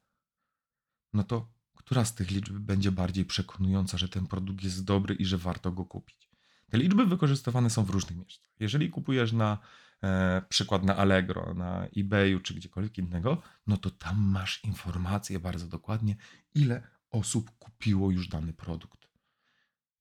no 1.12 1.24
to 1.24 1.56
która 1.74 2.04
z 2.04 2.14
tych 2.14 2.30
liczb 2.30 2.52
będzie 2.52 2.92
bardziej 2.92 3.24
przekonująca, 3.24 3.98
że 3.98 4.08
ten 4.08 4.26
produkt 4.26 4.64
jest 4.64 4.84
dobry 4.84 5.14
i 5.14 5.24
że 5.24 5.38
warto 5.38 5.72
go 5.72 5.84
kupić? 5.84 6.30
Te 6.70 6.78
liczby 6.78 7.06
wykorzystywane 7.06 7.70
są 7.70 7.84
w 7.84 7.90
różnych 7.90 8.18
miejscach. 8.18 8.50
Jeżeli 8.60 8.90
kupujesz 8.90 9.32
na 9.32 9.58
e, 10.02 10.42
przykład 10.48 10.84
na 10.84 10.96
Allegro, 10.96 11.54
na 11.54 11.86
eBayu 11.96 12.40
czy 12.40 12.54
gdziekolwiek 12.54 12.98
innego, 12.98 13.42
no 13.66 13.76
to 13.76 13.90
tam 13.90 14.18
masz 14.18 14.64
informację 14.64 15.40
bardzo 15.40 15.66
dokładnie, 15.66 16.16
ile 16.54 16.82
osób 17.10 17.50
kupiło 17.58 18.10
już 18.10 18.28
dany 18.28 18.52
produkt. 18.52 19.08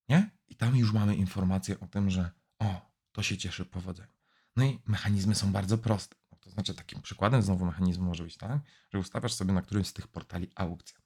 Nie? 0.09 0.29
I 0.47 0.55
tam 0.55 0.75
już 0.75 0.93
mamy 0.93 1.15
informację 1.15 1.79
o 1.79 1.87
tym, 1.87 2.09
że 2.09 2.31
o, 2.59 2.91
to 3.11 3.23
się 3.23 3.37
cieszy 3.37 3.65
powodzeniem. 3.65 4.15
No 4.55 4.63
i 4.63 4.79
mechanizmy 4.85 5.35
są 5.35 5.51
bardzo 5.51 5.77
proste. 5.77 6.15
To 6.45 6.51
znaczy, 6.51 6.73
takim 6.73 7.01
przykładem 7.01 7.41
znowu 7.41 7.65
mechanizmu 7.65 8.05
może 8.05 8.23
być 8.23 8.37
tak, 8.37 8.59
że 8.93 8.99
ustawiasz 8.99 9.33
sobie 9.33 9.53
na 9.53 9.61
którymś 9.61 9.87
z 9.87 9.93
tych 9.93 10.07
portali 10.07 10.51
aukcję 10.55 10.97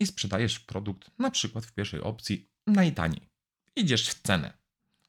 i 0.00 0.06
sprzedajesz 0.06 0.60
produkt 0.60 1.10
na 1.18 1.30
przykład 1.30 1.66
w 1.66 1.72
pierwszej 1.72 2.00
opcji 2.00 2.50
najtaniej. 2.66 3.30
Idziesz 3.76 4.08
w 4.08 4.22
cenę, 4.22 4.52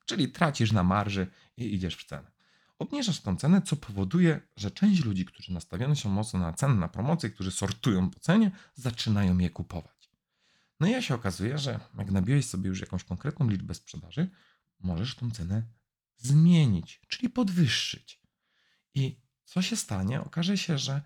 czyli 0.06 0.32
tracisz 0.32 0.72
na 0.72 0.84
marży 0.84 1.28
i 1.58 1.74
idziesz 1.74 1.98
w 1.98 2.06
cenę. 2.06 2.32
Obniżasz 2.80 3.20
tą 3.20 3.38
cenę, 3.38 3.62
co 3.62 3.76
powoduje, 3.76 4.42
że 4.56 4.72
część 4.72 5.06
ludzi, 5.06 5.26
którzy 5.26 5.54
nastawione 5.54 5.96
są 5.96 6.10
mocno 6.10 6.40
na 6.40 6.54
cenę, 6.54 6.76
na 6.76 6.88
promocję, 6.88 7.30
którzy 7.30 7.52
sortują 7.52 8.10
po 8.10 8.20
cenie, 8.20 8.52
zaczynają 8.76 9.38
je 9.38 9.50
kupować. 9.50 10.12
No 10.80 10.88
i 10.88 10.92
ja 10.92 11.02
się 11.02 11.16
okazuje, 11.16 11.58
że 11.58 11.80
jak 11.98 12.12
nabiłeś 12.12 12.46
sobie 12.46 12.68
już 12.70 12.82
jakąś 12.82 13.04
konkretną 13.04 13.50
liczbę 13.50 13.74
sprzedaży, 13.74 14.30
możesz 14.80 15.16
tą 15.16 15.32
cenę 15.32 15.64
zmienić, 16.18 17.02
czyli 17.08 17.30
podwyższyć. 17.30 18.22
I 18.94 19.22
co 19.46 19.62
się 19.62 19.76
stanie? 19.76 20.22
Okaże 20.22 20.58
się, 20.58 20.78
że 20.78 21.02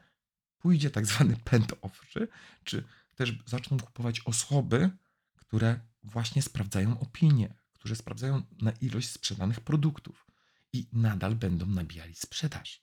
pójdzie 0.57 0.89
tak 0.89 1.05
zwany 1.05 1.37
pęd 1.49 1.73
ofrzy, 1.81 2.27
czy 2.63 2.83
też 3.15 3.33
zaczną 3.45 3.79
kupować 3.79 4.19
osoby, 4.19 4.89
które 5.35 5.79
właśnie 6.03 6.41
sprawdzają 6.41 6.99
opinie, 6.99 7.53
które 7.73 7.95
sprawdzają 7.95 8.41
na 8.61 8.71
ilość 8.71 9.09
sprzedanych 9.09 9.59
produktów 9.59 10.27
i 10.73 10.87
nadal 10.93 11.35
będą 11.35 11.65
nabijali 11.65 12.15
sprzedaż, 12.15 12.81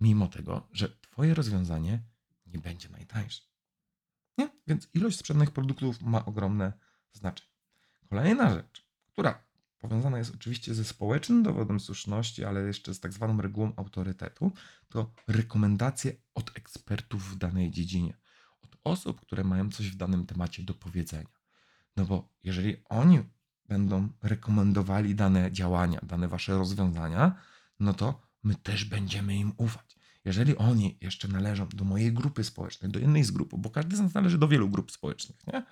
mimo 0.00 0.28
tego, 0.28 0.68
że 0.72 0.88
Twoje 0.88 1.34
rozwiązanie 1.34 2.02
nie 2.46 2.58
będzie 2.58 2.88
najtańsze. 2.88 3.42
Nie? 4.38 4.50
Więc 4.66 4.88
ilość 4.94 5.18
sprzedanych 5.18 5.50
produktów 5.50 6.00
ma 6.00 6.24
ogromne 6.24 6.72
znaczenie. 7.12 7.50
Kolejna 8.08 8.54
rzecz, 8.54 8.86
która 9.06 9.47
powiązana 9.78 10.18
jest 10.18 10.34
oczywiście 10.34 10.74
ze 10.74 10.84
społecznym 10.84 11.42
dowodem 11.42 11.80
słuszności, 11.80 12.44
ale 12.44 12.60
jeszcze 12.60 12.94
z 12.94 13.00
tak 13.00 13.12
zwaną 13.12 13.40
regułą 13.42 13.72
autorytetu, 13.76 14.52
to 14.88 15.14
rekomendacje 15.26 16.12
od 16.34 16.58
ekspertów 16.58 17.34
w 17.34 17.38
danej 17.38 17.70
dziedzinie, 17.70 18.16
od 18.62 18.76
osób, 18.84 19.20
które 19.20 19.44
mają 19.44 19.70
coś 19.70 19.90
w 19.90 19.96
danym 19.96 20.26
temacie 20.26 20.62
do 20.62 20.74
powiedzenia. 20.74 21.28
No 21.96 22.04
bo 22.04 22.28
jeżeli 22.44 22.76
oni 22.88 23.20
będą 23.68 24.08
rekomendowali 24.22 25.14
dane 25.14 25.52
działania, 25.52 26.00
dane 26.02 26.28
wasze 26.28 26.58
rozwiązania, 26.58 27.34
no 27.80 27.94
to 27.94 28.20
my 28.42 28.54
też 28.54 28.84
będziemy 28.84 29.36
im 29.36 29.52
ufać. 29.56 29.98
Jeżeli 30.24 30.56
oni 30.56 30.98
jeszcze 31.00 31.28
należą 31.28 31.68
do 31.68 31.84
mojej 31.84 32.12
grupy 32.12 32.44
społecznej, 32.44 32.92
do 32.92 32.98
jednej 32.98 33.24
z 33.24 33.30
grup, 33.30 33.54
bo 33.58 33.70
każdy 33.70 33.96
z 33.96 34.00
nas 34.00 34.14
należy 34.14 34.38
do 34.38 34.48
wielu 34.48 34.68
grup 34.68 34.92
społecznych, 34.92 35.46
nie? 35.46 35.62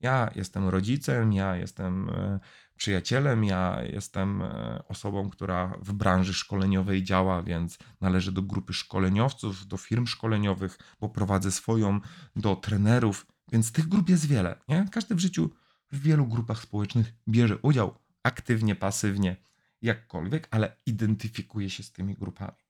Ja 0.00 0.30
jestem 0.34 0.68
rodzicem, 0.68 1.32
ja 1.32 1.56
jestem 1.56 2.08
e, 2.08 2.40
przyjacielem, 2.76 3.44
ja 3.44 3.82
jestem 3.82 4.42
e, 4.42 4.82
osobą, 4.88 5.30
która 5.30 5.74
w 5.80 5.92
branży 5.92 6.34
szkoleniowej 6.34 7.02
działa, 7.02 7.42
więc 7.42 7.78
należę 8.00 8.32
do 8.32 8.42
grupy 8.42 8.72
szkoleniowców, 8.72 9.66
do 9.66 9.76
firm 9.76 10.06
szkoleniowych, 10.06 10.78
bo 11.00 11.08
prowadzę 11.08 11.52
swoją, 11.52 12.00
do 12.36 12.56
trenerów, 12.56 13.26
więc 13.52 13.72
tych 13.72 13.88
grup 13.88 14.08
jest 14.08 14.26
wiele. 14.26 14.60
Nie? 14.68 14.86
Każdy 14.92 15.14
w 15.14 15.18
życiu 15.18 15.50
w 15.92 16.00
wielu 16.00 16.26
grupach 16.26 16.60
społecznych 16.60 17.12
bierze 17.28 17.58
udział 17.58 17.98
aktywnie, 18.22 18.74
pasywnie, 18.74 19.36
jakkolwiek, 19.82 20.48
ale 20.50 20.76
identyfikuje 20.86 21.70
się 21.70 21.82
z 21.82 21.92
tymi 21.92 22.14
grupami. 22.14 22.63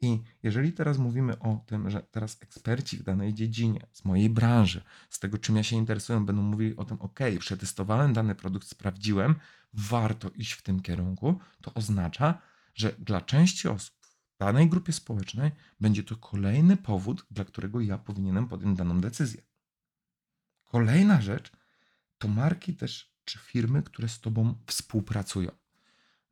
I 0.00 0.22
jeżeli 0.42 0.72
teraz 0.72 0.98
mówimy 0.98 1.38
o 1.38 1.64
tym, 1.66 1.90
że 1.90 2.02
teraz 2.02 2.42
eksperci 2.42 2.96
w 2.96 3.02
danej 3.02 3.34
dziedzinie, 3.34 3.86
z 3.92 4.04
mojej 4.04 4.30
branży, 4.30 4.82
z 5.10 5.18
tego 5.18 5.38
czym 5.38 5.56
ja 5.56 5.62
się 5.62 5.76
interesuję, 5.76 6.20
będą 6.20 6.42
mówili 6.42 6.76
o 6.76 6.84
tym, 6.84 7.00
ok, 7.00 7.20
przetestowałem 7.40 8.12
dany 8.12 8.34
produkt, 8.34 8.68
sprawdziłem, 8.68 9.34
warto 9.72 10.30
iść 10.30 10.52
w 10.52 10.62
tym 10.62 10.80
kierunku, 10.80 11.38
to 11.60 11.74
oznacza, 11.74 12.38
że 12.74 12.92
dla 12.98 13.20
części 13.20 13.68
osób 13.68 13.94
w 14.00 14.38
danej 14.38 14.68
grupie 14.68 14.92
społecznej 14.92 15.50
będzie 15.80 16.02
to 16.02 16.16
kolejny 16.16 16.76
powód, 16.76 17.26
dla 17.30 17.44
którego 17.44 17.80
ja 17.80 17.98
powinienem 17.98 18.48
podjąć 18.48 18.78
daną 18.78 19.00
decyzję. 19.00 19.42
Kolejna 20.64 21.20
rzecz 21.20 21.52
to 22.18 22.28
marki 22.28 22.74
też, 22.74 23.14
czy 23.24 23.38
firmy, 23.38 23.82
które 23.82 24.08
z 24.08 24.20
Tobą 24.20 24.54
współpracują. 24.66 25.50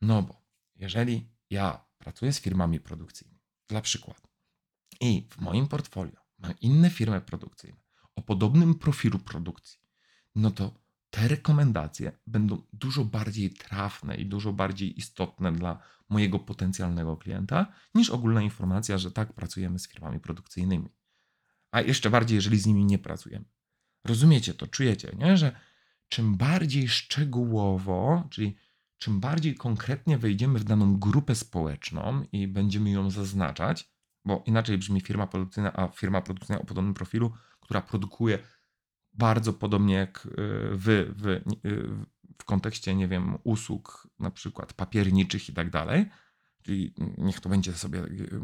No 0.00 0.22
bo 0.22 0.42
jeżeli 0.76 1.30
ja 1.50 1.84
pracuję 1.98 2.32
z 2.32 2.40
firmami 2.40 2.80
produkcyjnymi, 2.80 3.37
dla 3.68 3.80
przykładu, 3.80 4.28
i 5.00 5.28
w 5.30 5.40
moim 5.40 5.68
portfolio 5.68 6.20
ma 6.38 6.50
inne 6.60 6.90
firmy 6.90 7.20
produkcyjne 7.20 7.76
o 8.16 8.22
podobnym 8.22 8.74
profilu 8.74 9.18
produkcji, 9.18 9.80
no 10.34 10.50
to 10.50 10.74
te 11.10 11.28
rekomendacje 11.28 12.12
będą 12.26 12.62
dużo 12.72 13.04
bardziej 13.04 13.50
trafne 13.50 14.16
i 14.16 14.26
dużo 14.26 14.52
bardziej 14.52 14.98
istotne 14.98 15.52
dla 15.52 15.82
mojego 16.08 16.38
potencjalnego 16.38 17.16
klienta 17.16 17.72
niż 17.94 18.10
ogólna 18.10 18.42
informacja, 18.42 18.98
że 18.98 19.10
tak 19.10 19.32
pracujemy 19.32 19.78
z 19.78 19.88
firmami 19.88 20.20
produkcyjnymi. 20.20 20.88
A 21.70 21.80
jeszcze 21.80 22.10
bardziej, 22.10 22.36
jeżeli 22.36 22.58
z 22.58 22.66
nimi 22.66 22.84
nie 22.84 22.98
pracujemy. 22.98 23.44
Rozumiecie 24.04 24.54
to, 24.54 24.66
czujecie, 24.66 25.16
nie? 25.18 25.36
że 25.36 25.60
czym 26.08 26.36
bardziej 26.36 26.88
szczegółowo, 26.88 28.28
czyli 28.30 28.56
czym 28.98 29.20
bardziej 29.20 29.54
konkretnie 29.54 30.18
wejdziemy 30.18 30.58
w 30.58 30.64
daną 30.64 30.98
grupę 30.98 31.34
społeczną 31.34 32.24
i 32.32 32.48
będziemy 32.48 32.90
ją 32.90 33.10
zaznaczać, 33.10 33.90
bo 34.24 34.42
inaczej 34.46 34.78
brzmi 34.78 35.00
firma 35.00 35.26
produkcyjna, 35.26 35.72
a 35.72 35.88
firma 35.88 36.20
produkcyjna 36.20 36.62
o 36.62 36.64
podobnym 36.64 36.94
profilu, 36.94 37.32
która 37.60 37.80
produkuje 37.80 38.38
bardzo 39.12 39.52
podobnie 39.52 39.94
jak 39.94 40.26
y, 40.26 40.30
wy 40.76 41.14
w, 41.16 41.26
y, 41.26 41.42
w 42.38 42.44
kontekście, 42.44 42.94
nie 42.94 43.08
wiem, 43.08 43.38
usług 43.44 44.08
na 44.18 44.30
przykład 44.30 44.72
papierniczych 44.72 45.48
i 45.48 45.52
tak 45.52 45.70
dalej, 45.70 46.10
czyli 46.62 46.94
niech 47.18 47.40
to 47.40 47.48
będzie 47.48 47.72
sobie 47.72 48.04
y, 48.04 48.40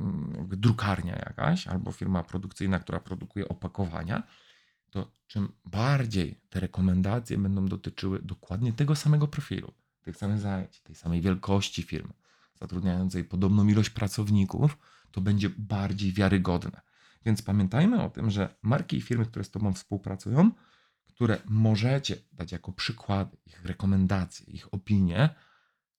drukarnia 0.57 1.17
jakaś 1.17 1.67
albo 1.67 1.93
firma 1.93 2.23
produkcyjna, 2.23 2.79
która 2.79 3.01
produkuje 3.01 3.49
opakowania, 3.49 4.23
to 4.91 5.13
czym 5.27 5.53
bardziej 5.65 6.41
te 6.49 6.61
rekomendacje 6.61 7.39
będą 7.39 7.67
dotyczyły 7.67 8.23
dokładnie 8.23 8.73
tego 8.73 8.97
samego 8.97 9.29
profilu, 9.29 9.73
tych 10.05 10.17
samych 10.17 10.41
zajęć, 10.41 10.81
tej 10.81 10.95
samej 10.95 11.21
wielkości 11.21 11.83
firmy, 11.83 12.13
zatrudniającej 12.61 13.25
podobną 13.25 13.69
ilość 13.69 13.91
pracowników, 13.91 14.79
to 15.11 15.21
będzie 15.21 15.51
bardziej 15.59 16.13
wiarygodne. 16.13 16.81
Więc 17.25 17.43
pamiętajmy 17.43 18.03
o 18.03 18.11
tym, 18.11 18.31
że 18.31 18.55
marki 18.63 18.97
i 18.97 19.01
firmy, 19.01 19.27
które 19.27 19.45
z 19.45 19.51
Tobą 19.51 19.73
współpracują, 19.73 20.51
które 21.07 21.39
możecie 21.45 22.17
dać 22.33 22.53
jako 22.53 22.73
przykłady, 22.73 23.37
ich 23.47 23.65
rekomendacje, 23.65 24.47
ich 24.47 24.75
opinie, 24.75 25.35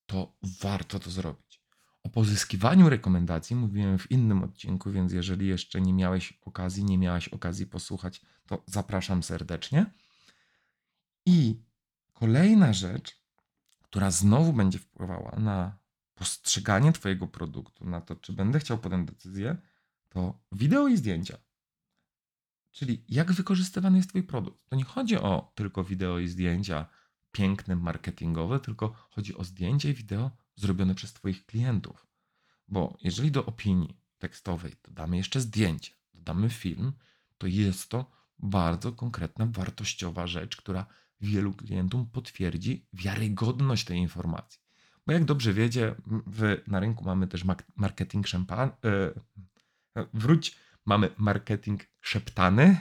to 0.06 0.38
warto 0.62 1.00
to 1.00 1.12
zrobić. 1.12 1.62
O 2.04 2.10
pozyskiwaniu 2.10 2.90
rekomendacji 2.90 3.56
mówiłem 3.56 3.98
w 3.98 4.12
innym 4.12 4.44
odcinku, 4.44 4.92
więc 4.92 5.14
jeżeli 5.14 5.48
jeszcze 5.48 5.82
nie 5.82 5.94
miałeś 5.94 6.34
okazji, 6.42 6.84
nie 6.84 6.98
miałaś 6.98 7.28
okazji 7.28 7.68
posłuchać, 7.68 8.22
to 8.46 8.64
zapraszam 8.66 9.24
serdecznie. 9.24 9.86
I 11.26 11.64
kolejna 12.14 12.74
rzecz, 12.74 13.25
która 13.96 14.12
znowu 14.12 14.54
będzie 14.54 14.80
wpływała 14.80 15.36
na 15.40 15.78
postrzeganie 16.16 16.94
Twojego 16.94 17.28
produktu, 17.28 17.86
na 17.86 18.02
to, 18.02 18.16
czy 18.16 18.34
będę 18.34 18.60
chciał 18.60 18.78
podjąć 18.78 19.08
decyzję, 19.08 19.58
to 20.10 20.40
wideo 20.52 20.88
i 20.88 20.98
zdjęcia. 20.98 21.38
Czyli 22.72 23.06
jak 23.10 23.32
wykorzystywany 23.32 23.98
jest 23.98 24.10
Twój 24.10 24.24
produkt. 24.24 24.70
To 24.70 24.76
nie 24.76 24.84
chodzi 24.84 25.18
o 25.18 25.52
tylko 25.56 25.84
wideo 25.84 26.20
i 26.20 26.28
zdjęcia 26.28 26.86
piękne, 27.32 27.76
marketingowe, 27.76 28.60
tylko 28.60 29.08
chodzi 29.10 29.36
o 29.36 29.44
zdjęcie 29.44 29.90
i 29.90 29.94
wideo 29.94 30.32
zrobione 30.56 30.96
przez 30.96 31.14
Twoich 31.14 31.46
klientów. 31.46 32.08
Bo 32.68 32.98
jeżeli 33.02 33.32
do 33.32 33.46
opinii 33.46 33.98
tekstowej 34.18 34.76
dodamy 34.84 35.18
jeszcze 35.18 35.42
zdjęcie, 35.42 35.94
dodamy 36.14 36.50
film, 36.50 36.94
to 37.38 37.48
jest 37.48 37.90
to 37.90 38.12
bardzo 38.40 38.92
konkretna, 38.92 39.46
wartościowa 39.46 40.28
rzecz, 40.28 40.56
która 40.56 40.86
wielu 41.22 41.54
klientom 41.54 42.06
potwierdzi 42.06 42.88
wiarygodność 42.94 43.86
tej 43.86 43.98
informacji. 43.98 44.60
Bo 45.08 45.14
jak 45.14 45.26
dobrze 45.26 45.54
wiecie, 45.54 45.96
w, 46.28 46.62
na 46.68 46.80
rynku 46.80 47.06
mamy 47.06 47.28
też 47.28 47.44
marketing 47.76 48.28
szampan, 48.28 48.72
yy, 49.96 50.10
wróć, 50.14 50.58
mamy 50.86 51.10
marketing 51.18 51.82
szeptany, 52.02 52.78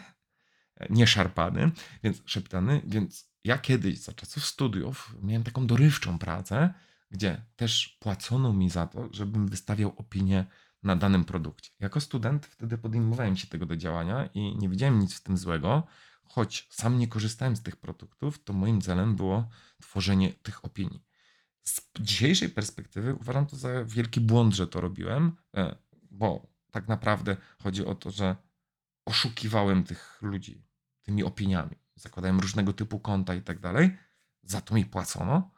nie 0.91 1.07
szarpany, 1.07 1.71
więc 2.03 2.23
szeptany, 2.27 2.83
więc 2.87 3.35
ja 3.45 3.59
kiedyś 3.59 3.99
za 3.99 4.13
czasów 4.13 4.47
studiów 4.47 5.17
miałem 5.23 5.45
taką 5.45 5.67
dorywczą 5.67 6.19
pracę, 6.19 6.75
gdzie 7.11 7.43
też 7.57 7.99
płacono 8.01 8.53
mi 8.53 8.71
za 8.71 8.87
to, 8.87 9.09
żebym 9.13 9.49
wystawiał 9.49 9.95
opinię 9.97 10.45
na 10.83 10.97
danym 10.97 11.25
produkcie. 11.25 11.71
Jako 11.81 12.01
student 12.01 12.47
wtedy 12.47 12.79
podejmowałem 12.79 13.37
się 13.37 13.47
tego 13.47 13.67
do 13.67 13.77
działania 13.77 14.29
i 14.35 14.57
nie 14.59 14.69
widziałem 14.69 14.99
nic 14.99 15.15
w 15.15 15.23
tym 15.23 15.39
złego, 15.39 15.87
choć 16.25 16.69
sam 16.71 16.99
nie 16.99 17.09
korzystałem 17.09 17.57
z 17.57 17.63
tych 17.63 17.77
produktów, 17.77 18.45
to 18.45 18.53
moim 18.53 18.81
celem 18.81 19.17
było 19.17 19.49
tworzenie 19.83 20.33
tych 20.33 20.65
opinii. 20.65 21.05
Z 21.65 21.81
dzisiejszej 22.01 22.49
perspektywy 22.49 23.15
uważam 23.15 23.47
to 23.47 23.57
za 23.57 23.85
wielki 23.85 24.21
błąd, 24.21 24.55
że 24.55 24.67
to 24.67 24.81
robiłem, 24.81 25.37
e, 25.55 25.77
bo 26.11 26.47
tak 26.71 26.89
naprawdę 26.89 27.37
chodzi 27.63 27.85
o 27.85 27.95
to, 27.95 28.11
że 28.11 28.37
oszukiwałem 29.05 29.85
tych 29.85 30.19
ludzi 30.23 30.65
tymi 31.03 31.25
opiniami. 31.25 31.77
Zakładałem 31.95 32.41
różnego 32.41 32.73
typu 32.73 33.01
konta 33.01 33.35
i 33.35 33.43
tak 33.43 33.61
dalej. 33.61 33.97
Za 34.43 34.61
to 34.61 34.75
mi 34.75 34.85
płacono, 34.85 35.51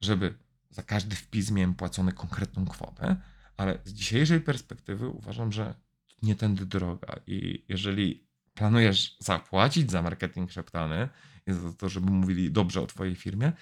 żeby 0.00 0.38
za 0.70 0.82
każdy 0.82 1.16
wpis 1.16 1.50
miałem 1.50 1.74
płacone 1.74 2.12
konkretną 2.12 2.66
kwotę, 2.66 3.16
ale 3.56 3.78
z 3.84 3.92
dzisiejszej 3.92 4.40
perspektywy 4.40 5.08
uważam, 5.08 5.52
że 5.52 5.74
nie 6.22 6.34
tędy 6.34 6.66
droga. 6.66 7.20
I 7.26 7.64
jeżeli 7.68 8.26
planujesz 8.54 9.16
zapłacić 9.20 9.90
za 9.90 10.02
marketing 10.02 10.50
szeptany 10.50 11.08
i 11.46 11.52
za 11.52 11.72
to, 11.72 11.88
żeby 11.88 12.10
mówili 12.10 12.50
dobrze 12.50 12.80
o 12.80 12.86
Twojej 12.86 13.14
firmie, 13.14 13.52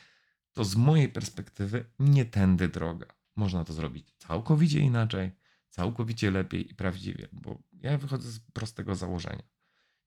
to 0.52 0.64
z 0.64 0.76
mojej 0.76 1.08
perspektywy 1.08 1.84
nie 1.98 2.24
tędy 2.24 2.68
droga. 2.68 3.06
Można 3.36 3.64
to 3.64 3.72
zrobić 3.72 4.14
całkowicie 4.18 4.80
inaczej, 4.80 5.30
całkowicie 5.68 6.30
lepiej 6.30 6.70
i 6.70 6.74
prawdziwie, 6.74 7.28
bo 7.32 7.62
ja 7.72 7.98
wychodzę 7.98 8.30
z 8.30 8.40
prostego 8.40 8.94
założenia. 8.94 9.42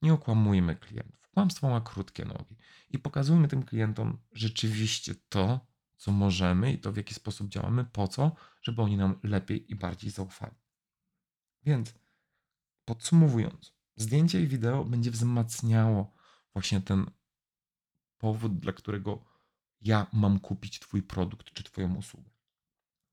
Nie 0.01 0.13
okłamujmy 0.13 0.75
klientów. 0.75 1.29
Kłamstwo 1.29 1.69
ma 1.69 1.81
krótkie 1.81 2.25
nogi 2.25 2.55
i 2.89 2.99
pokazujmy 2.99 3.47
tym 3.47 3.63
klientom 3.63 4.17
rzeczywiście 4.31 5.15
to, 5.29 5.67
co 5.97 6.11
możemy 6.11 6.73
i 6.73 6.77
to, 6.77 6.91
w 6.91 6.97
jaki 6.97 7.13
sposób 7.13 7.49
działamy, 7.49 7.85
po 7.85 8.07
co, 8.07 8.35
żeby 8.61 8.81
oni 8.81 8.97
nam 8.97 9.19
lepiej 9.23 9.71
i 9.71 9.75
bardziej 9.75 10.11
zaufali. 10.11 10.55
Więc 11.63 11.93
podsumowując, 12.85 13.74
zdjęcie 13.95 14.41
i 14.41 14.47
wideo 14.47 14.85
będzie 14.85 15.11
wzmacniało 15.11 16.13
właśnie 16.53 16.81
ten 16.81 17.05
powód, 18.17 18.59
dla 18.59 18.73
którego 18.73 19.25
ja 19.81 20.07
mam 20.13 20.39
kupić 20.39 20.79
Twój 20.79 21.03
produkt 21.03 21.53
czy 21.53 21.63
Twoją 21.63 21.95
usługę. 21.95 22.29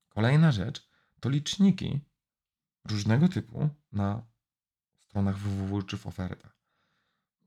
Kolejna 0.09 0.53
rzecz 0.53 0.88
to 1.21 1.29
liczniki 1.29 2.01
różnego 2.85 3.29
typu 3.29 3.68
na 3.92 4.27
stronach 5.01 5.38
www 5.38 5.83
czy 5.83 5.97
w 5.97 6.07
ofertach. 6.07 6.57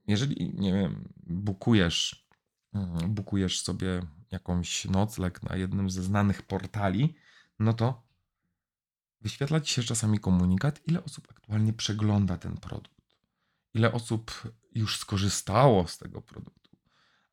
Jeżeli, 0.08 0.54
nie 0.54 0.74
wiem, 0.74 1.14
bukujesz, 1.24 2.28
mm, 2.74 3.14
bukujesz 3.14 3.62
sobie 3.62 4.02
jakąś 4.32 4.86
nocleg 4.86 5.44
na 5.44 5.56
jednym 5.56 5.90
ze 5.90 6.04
znanych 6.04 6.42
portali, 6.42 7.16
no 7.60 7.74
to 7.74 8.04
wyświetla 9.22 9.62
ci 9.62 9.74
się 9.74 9.84
czasami 9.84 10.20
komunikat, 10.20 10.82
ile 10.88 11.04
osób 11.04 11.28
aktualnie 11.30 11.74
przegląda 11.74 12.38
ten 12.38 12.58
produkt, 12.58 12.95
ile 13.76 13.92
osób 13.92 14.54
już 14.76 14.98
skorzystało 14.98 15.88
z 15.88 15.98
tego 15.98 16.22
produktu, 16.22 16.78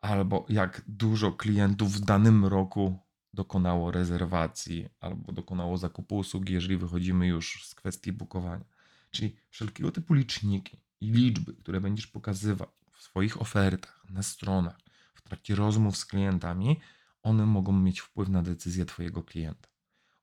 albo 0.01 0.47
jak 0.49 0.83
dużo 0.89 1.33
klientów 1.33 1.93
w 1.93 2.01
danym 2.01 2.45
roku 2.45 2.99
dokonało 3.35 3.91
rezerwacji 3.91 4.89
albo 5.01 5.33
dokonało 5.33 5.79
zakupu 5.79 6.17
usługi, 6.17 6.53
jeżeli 6.53 6.77
wychodzimy 6.77 7.27
już 7.27 7.67
z 7.67 7.75
kwestii 7.75 8.13
bukowania. 8.13 8.65
Czyli 9.11 9.37
wszelkiego 9.51 9.93
typu 9.93 10.15
liczniki 10.15 10.81
i 11.01 11.13
liczby, 11.13 11.55
które 11.55 11.81
będziesz 11.81 12.07
pokazywał 12.07 12.69
w 12.93 13.03
swoich 13.03 13.41
ofertach, 13.41 14.05
na 14.11 14.23
stronach, 14.23 14.79
w 15.15 15.23
trakcie 15.23 15.55
rozmów 15.55 15.97
z 15.97 16.05
klientami, 16.05 16.81
one 17.23 17.47
mogą 17.47 17.73
mieć 17.73 18.01
wpływ 18.01 18.29
na 18.29 18.43
decyzję 18.43 18.85
Twojego 18.85 19.23
klienta. 19.23 19.69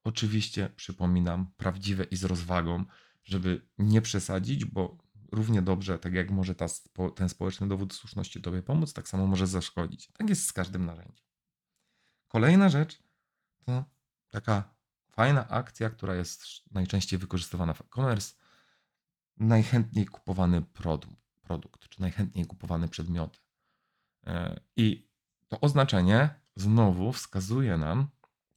Oczywiście, 0.03 0.69
przypominam, 0.75 1.51
prawdziwe 1.57 2.03
i 2.03 2.15
z 2.15 2.23
rozwagą, 2.23 2.85
żeby 3.23 3.61
nie 3.77 4.01
przesadzić, 4.01 4.65
bo 4.65 4.97
równie 5.31 5.61
dobrze, 5.61 5.99
tak 5.99 6.13
jak 6.13 6.31
może 6.31 6.55
ta, 6.55 6.65
ten 7.15 7.29
społeczny 7.29 7.67
dowód 7.67 7.93
słuszności 7.93 8.41
Tobie 8.41 8.63
pomóc, 8.63 8.93
tak 8.93 9.07
samo 9.07 9.27
może 9.27 9.47
zaszkodzić. 9.47 10.07
Tak 10.07 10.29
jest 10.29 10.45
z 10.45 10.53
każdym 10.53 10.85
narzędziem. 10.85 11.25
Kolejna 12.27 12.69
rzecz 12.69 13.03
to 13.65 13.85
taka 14.29 14.75
fajna 15.11 15.47
akcja, 15.47 15.89
która 15.89 16.15
jest 16.15 16.43
najczęściej 16.71 17.19
wykorzystywana 17.19 17.73
w 17.73 17.81
e-commerce. 17.81 18.35
Najchętniej 19.37 20.05
kupowany 20.05 20.61
produkt, 21.43 21.89
czy 21.89 22.01
najchętniej 22.01 22.45
kupowane 22.45 22.87
przedmioty. 22.87 23.39
E, 24.27 24.59
I 24.75 25.09
to 25.47 25.61
oznaczenie 25.61 26.35
znowu 26.55 27.11
wskazuje 27.11 27.77
nam 27.77 28.07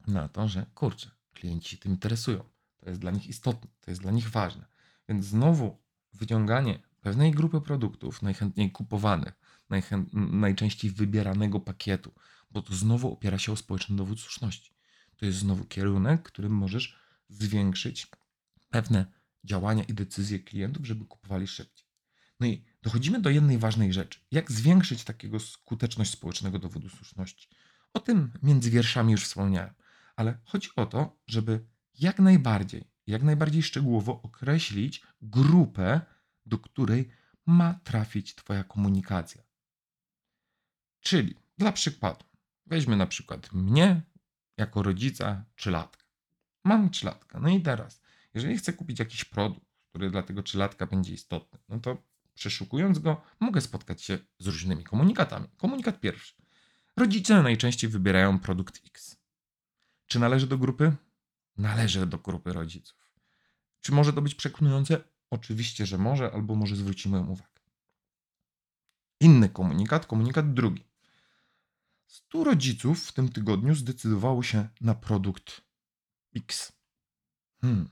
na 0.06 0.28
to, 0.28 0.48
że 0.48 0.66
kurczę, 0.74 1.10
klienci 1.32 1.68
się 1.70 1.76
tym 1.76 1.92
interesują. 1.92 2.44
To 2.76 2.88
jest 2.88 3.00
dla 3.00 3.10
nich 3.10 3.28
istotne, 3.28 3.70
to 3.80 3.90
jest 3.90 4.00
dla 4.00 4.10
nich 4.10 4.30
ważne. 4.30 4.66
Więc 5.08 5.24
znowu 5.24 5.81
wyciąganie 6.14 6.82
pewnej 7.00 7.30
grupy 7.30 7.60
produktów, 7.60 8.22
najchętniej 8.22 8.72
kupowanych, 8.72 9.34
najchę... 9.70 10.04
najczęściej 10.12 10.90
wybieranego 10.90 11.60
pakietu, 11.60 12.12
bo 12.50 12.62
to 12.62 12.74
znowu 12.74 13.12
opiera 13.12 13.38
się 13.38 13.52
o 13.52 13.56
społeczny 13.56 13.96
dowód 13.96 14.20
słuszności. 14.20 14.72
To 15.16 15.26
jest 15.26 15.38
znowu 15.38 15.64
kierunek, 15.64 16.22
którym 16.22 16.52
możesz 16.52 16.98
zwiększyć 17.28 18.06
pewne 18.70 19.06
działania 19.44 19.84
i 19.84 19.94
decyzje 19.94 20.38
klientów, 20.38 20.86
żeby 20.86 21.04
kupowali 21.04 21.46
szybciej. 21.46 21.86
No 22.40 22.46
i 22.46 22.64
dochodzimy 22.82 23.20
do 23.20 23.30
jednej 23.30 23.58
ważnej 23.58 23.92
rzeczy. 23.92 24.20
Jak 24.30 24.52
zwiększyć 24.52 25.04
takiego 25.04 25.40
skuteczność 25.40 26.10
społecznego 26.10 26.58
dowodu 26.58 26.88
słuszności? 26.88 27.48
O 27.92 28.00
tym 28.00 28.32
między 28.42 28.70
wierszami 28.70 29.12
już 29.12 29.24
wspomniałem, 29.24 29.74
ale 30.16 30.38
chodzi 30.44 30.68
o 30.76 30.86
to, 30.86 31.16
żeby 31.26 31.64
jak 31.98 32.18
najbardziej, 32.18 32.91
jak 33.06 33.22
najbardziej 33.22 33.62
szczegółowo 33.62 34.22
określić 34.22 35.02
grupę, 35.22 36.00
do 36.46 36.58
której 36.58 37.10
ma 37.46 37.74
trafić 37.74 38.34
Twoja 38.34 38.64
komunikacja. 38.64 39.42
Czyli 41.00 41.34
dla 41.58 41.72
przykładu, 41.72 42.24
weźmy 42.66 42.96
na 42.96 43.06
przykład 43.06 43.52
mnie 43.52 44.02
jako 44.56 44.82
rodzica 44.82 45.44
trzylatka. 45.56 46.04
Mam 46.64 46.90
trzylatka. 46.90 47.40
No 47.40 47.48
i 47.48 47.60
teraz, 47.60 48.02
jeżeli 48.34 48.58
chcę 48.58 48.72
kupić 48.72 48.98
jakiś 48.98 49.24
produkt, 49.24 49.66
który 49.88 50.10
dla 50.10 50.22
tego 50.22 50.42
trzylatka 50.42 50.86
będzie 50.86 51.14
istotny, 51.14 51.58
no 51.68 51.80
to 51.80 52.02
przeszukując 52.34 52.98
go, 52.98 53.22
mogę 53.40 53.60
spotkać 53.60 54.02
się 54.02 54.18
z 54.38 54.46
różnymi 54.46 54.84
komunikatami. 54.84 55.48
Komunikat 55.56 56.00
pierwszy. 56.00 56.34
Rodzice 56.96 57.42
najczęściej 57.42 57.90
wybierają 57.90 58.38
produkt 58.38 58.80
X. 58.86 59.16
Czy 60.06 60.18
należy 60.18 60.46
do 60.46 60.58
grupy? 60.58 60.96
Należy 61.56 62.06
do 62.06 62.18
grupy 62.18 62.52
rodziców. 62.52 63.12
Czy 63.80 63.92
może 63.92 64.12
to 64.12 64.22
być 64.22 64.34
przekonujące? 64.34 65.04
Oczywiście, 65.30 65.86
że 65.86 65.98
może, 65.98 66.32
albo 66.32 66.54
może 66.54 66.76
zwrócimy 66.76 67.20
uwagę. 67.20 67.52
Inny 69.20 69.48
komunikat, 69.48 70.06
komunikat 70.06 70.54
drugi. 70.54 70.84
100 72.06 72.44
rodziców 72.44 73.06
w 73.06 73.12
tym 73.12 73.28
tygodniu 73.28 73.74
zdecydowało 73.74 74.42
się 74.42 74.68
na 74.80 74.94
produkt 74.94 75.60
X. 76.36 76.72
Hmm. 77.60 77.88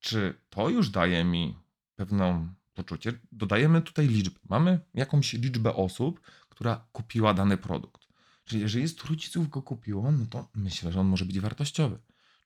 Czy 0.00 0.34
to 0.50 0.68
już 0.68 0.90
daje 0.90 1.24
mi 1.24 1.56
pewną 1.96 2.54
poczucie? 2.74 3.12
Dodajemy 3.32 3.82
tutaj 3.82 4.08
liczbę. 4.08 4.40
Mamy 4.48 4.80
jakąś 4.94 5.32
liczbę 5.32 5.74
osób, 5.74 6.20
która 6.48 6.86
kupiła 6.92 7.34
dany 7.34 7.56
produkt. 7.56 8.06
Czyli 8.44 8.62
jeżeli 8.62 8.88
100 8.88 9.08
rodziców 9.08 9.48
go 9.48 9.62
kupiło, 9.62 10.12
no 10.12 10.26
to 10.30 10.48
myślę, 10.54 10.92
że 10.92 11.00
on 11.00 11.06
może 11.06 11.24
być 11.24 11.40
wartościowy. 11.40 11.98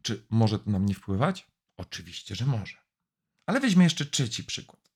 Czy 0.03 0.27
może 0.31 0.59
to 0.59 0.71
na 0.71 0.79
mnie 0.79 0.95
wpływać? 0.95 1.47
Oczywiście, 1.77 2.35
że 2.35 2.47
może. 2.47 2.77
Ale 3.47 3.61
weźmy 3.61 3.85
jeszcze 3.85 4.07
trzeci 4.07 4.45
przykład. 4.45 4.89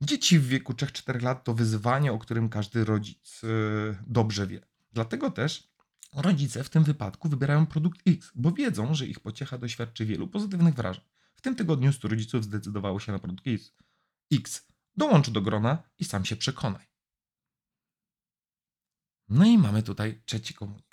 Dzieci 0.00 0.38
w 0.38 0.46
wieku 0.46 0.72
3-4 0.72 1.22
lat 1.22 1.44
to 1.44 1.54
wyzwanie, 1.54 2.12
o 2.12 2.18
którym 2.18 2.48
każdy 2.48 2.84
rodzic 2.84 3.42
yy, 3.42 3.96
dobrze 4.06 4.46
wie. 4.46 4.60
Dlatego 4.92 5.30
też 5.30 5.72
rodzice 6.12 6.64
w 6.64 6.70
tym 6.70 6.84
wypadku 6.84 7.28
wybierają 7.28 7.66
produkt 7.66 8.00
X, 8.06 8.32
bo 8.34 8.52
wiedzą, 8.52 8.94
że 8.94 9.06
ich 9.06 9.20
pociecha 9.20 9.58
doświadczy 9.58 10.06
wielu 10.06 10.28
pozytywnych 10.28 10.74
wrażeń. 10.74 11.04
W 11.34 11.40
tym 11.40 11.56
tygodniu 11.56 11.92
100 11.92 12.08
rodziców 12.08 12.44
zdecydowało 12.44 13.00
się 13.00 13.12
na 13.12 13.18
produkt 13.18 13.46
X. 13.46 13.72
X. 14.32 14.66
Dołącz 14.96 15.30
do 15.30 15.42
grona 15.42 15.82
i 15.98 16.04
sam 16.04 16.24
się 16.24 16.36
przekonaj. 16.36 16.86
No 19.28 19.44
i 19.44 19.58
mamy 19.58 19.82
tutaj 19.82 20.22
trzeci 20.24 20.54
komunikat. 20.54 20.91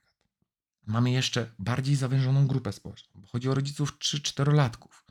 Mamy 0.90 1.12
jeszcze 1.12 1.52
bardziej 1.60 1.96
zawężoną 1.96 2.48
grupę 2.48 2.74
społeczną, 2.74 3.22
bo 3.22 3.28
chodzi 3.28 3.50
o 3.50 3.56
rodziców 3.56 3.98
3-4-latków. 3.98 5.04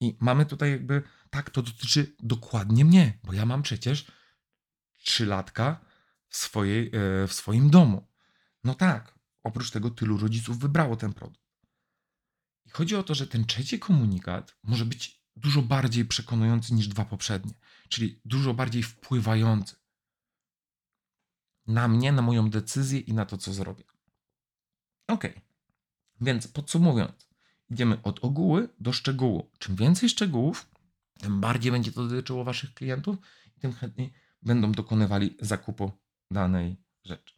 I 0.00 0.16
mamy 0.20 0.46
tutaj 0.46 0.70
jakby, 0.70 1.02
tak, 1.30 1.50
to 1.50 1.62
dotyczy 1.62 2.16
dokładnie 2.22 2.84
mnie, 2.84 3.18
bo 3.24 3.32
ja 3.32 3.46
mam 3.46 3.62
przecież 3.62 4.06
3 4.98 5.26
latka 5.26 5.80
w, 6.28 6.36
swojej, 6.36 6.86
e, 6.86 7.26
w 7.26 7.32
swoim 7.32 7.70
domu. 7.70 8.08
No 8.64 8.74
tak, 8.74 9.18
oprócz 9.42 9.70
tego 9.70 9.90
tylu 9.90 10.18
rodziców 10.18 10.58
wybrało 10.58 10.96
ten 10.96 11.12
produkt. 11.12 11.44
I 12.64 12.70
chodzi 12.70 12.96
o 12.96 13.02
to, 13.02 13.14
że 13.14 13.26
ten 13.26 13.44
trzeci 13.44 13.78
komunikat 13.78 14.56
może 14.62 14.84
być 14.84 15.24
dużo 15.36 15.62
bardziej 15.62 16.04
przekonujący 16.04 16.74
niż 16.74 16.88
dwa 16.88 17.04
poprzednie, 17.04 17.54
czyli 17.88 18.20
dużo 18.24 18.54
bardziej 18.54 18.82
wpływający 18.82 19.76
na 21.66 21.88
mnie, 21.88 22.12
na 22.12 22.22
moją 22.22 22.50
decyzję 22.50 23.00
i 23.00 23.14
na 23.14 23.26
to, 23.26 23.38
co 23.38 23.52
zrobię. 23.52 23.93
Ok, 25.08 25.24
więc 26.20 26.48
podsumowując, 26.48 27.28
idziemy 27.70 28.02
od 28.02 28.24
ogółu 28.24 28.68
do 28.80 28.92
szczegółu. 28.92 29.50
Czym 29.58 29.76
więcej 29.76 30.08
szczegółów, 30.08 30.70
tym 31.18 31.40
bardziej 31.40 31.72
będzie 31.72 31.92
to 31.92 32.08
dotyczyło 32.08 32.44
Waszych 32.44 32.74
klientów 32.74 33.16
i 33.56 33.60
tym 33.60 33.72
chętniej 33.72 34.12
będą 34.42 34.72
dokonywali 34.72 35.36
zakupu 35.40 35.92
danej 36.30 36.76
rzeczy. 37.04 37.34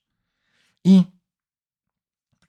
I 0.84 1.02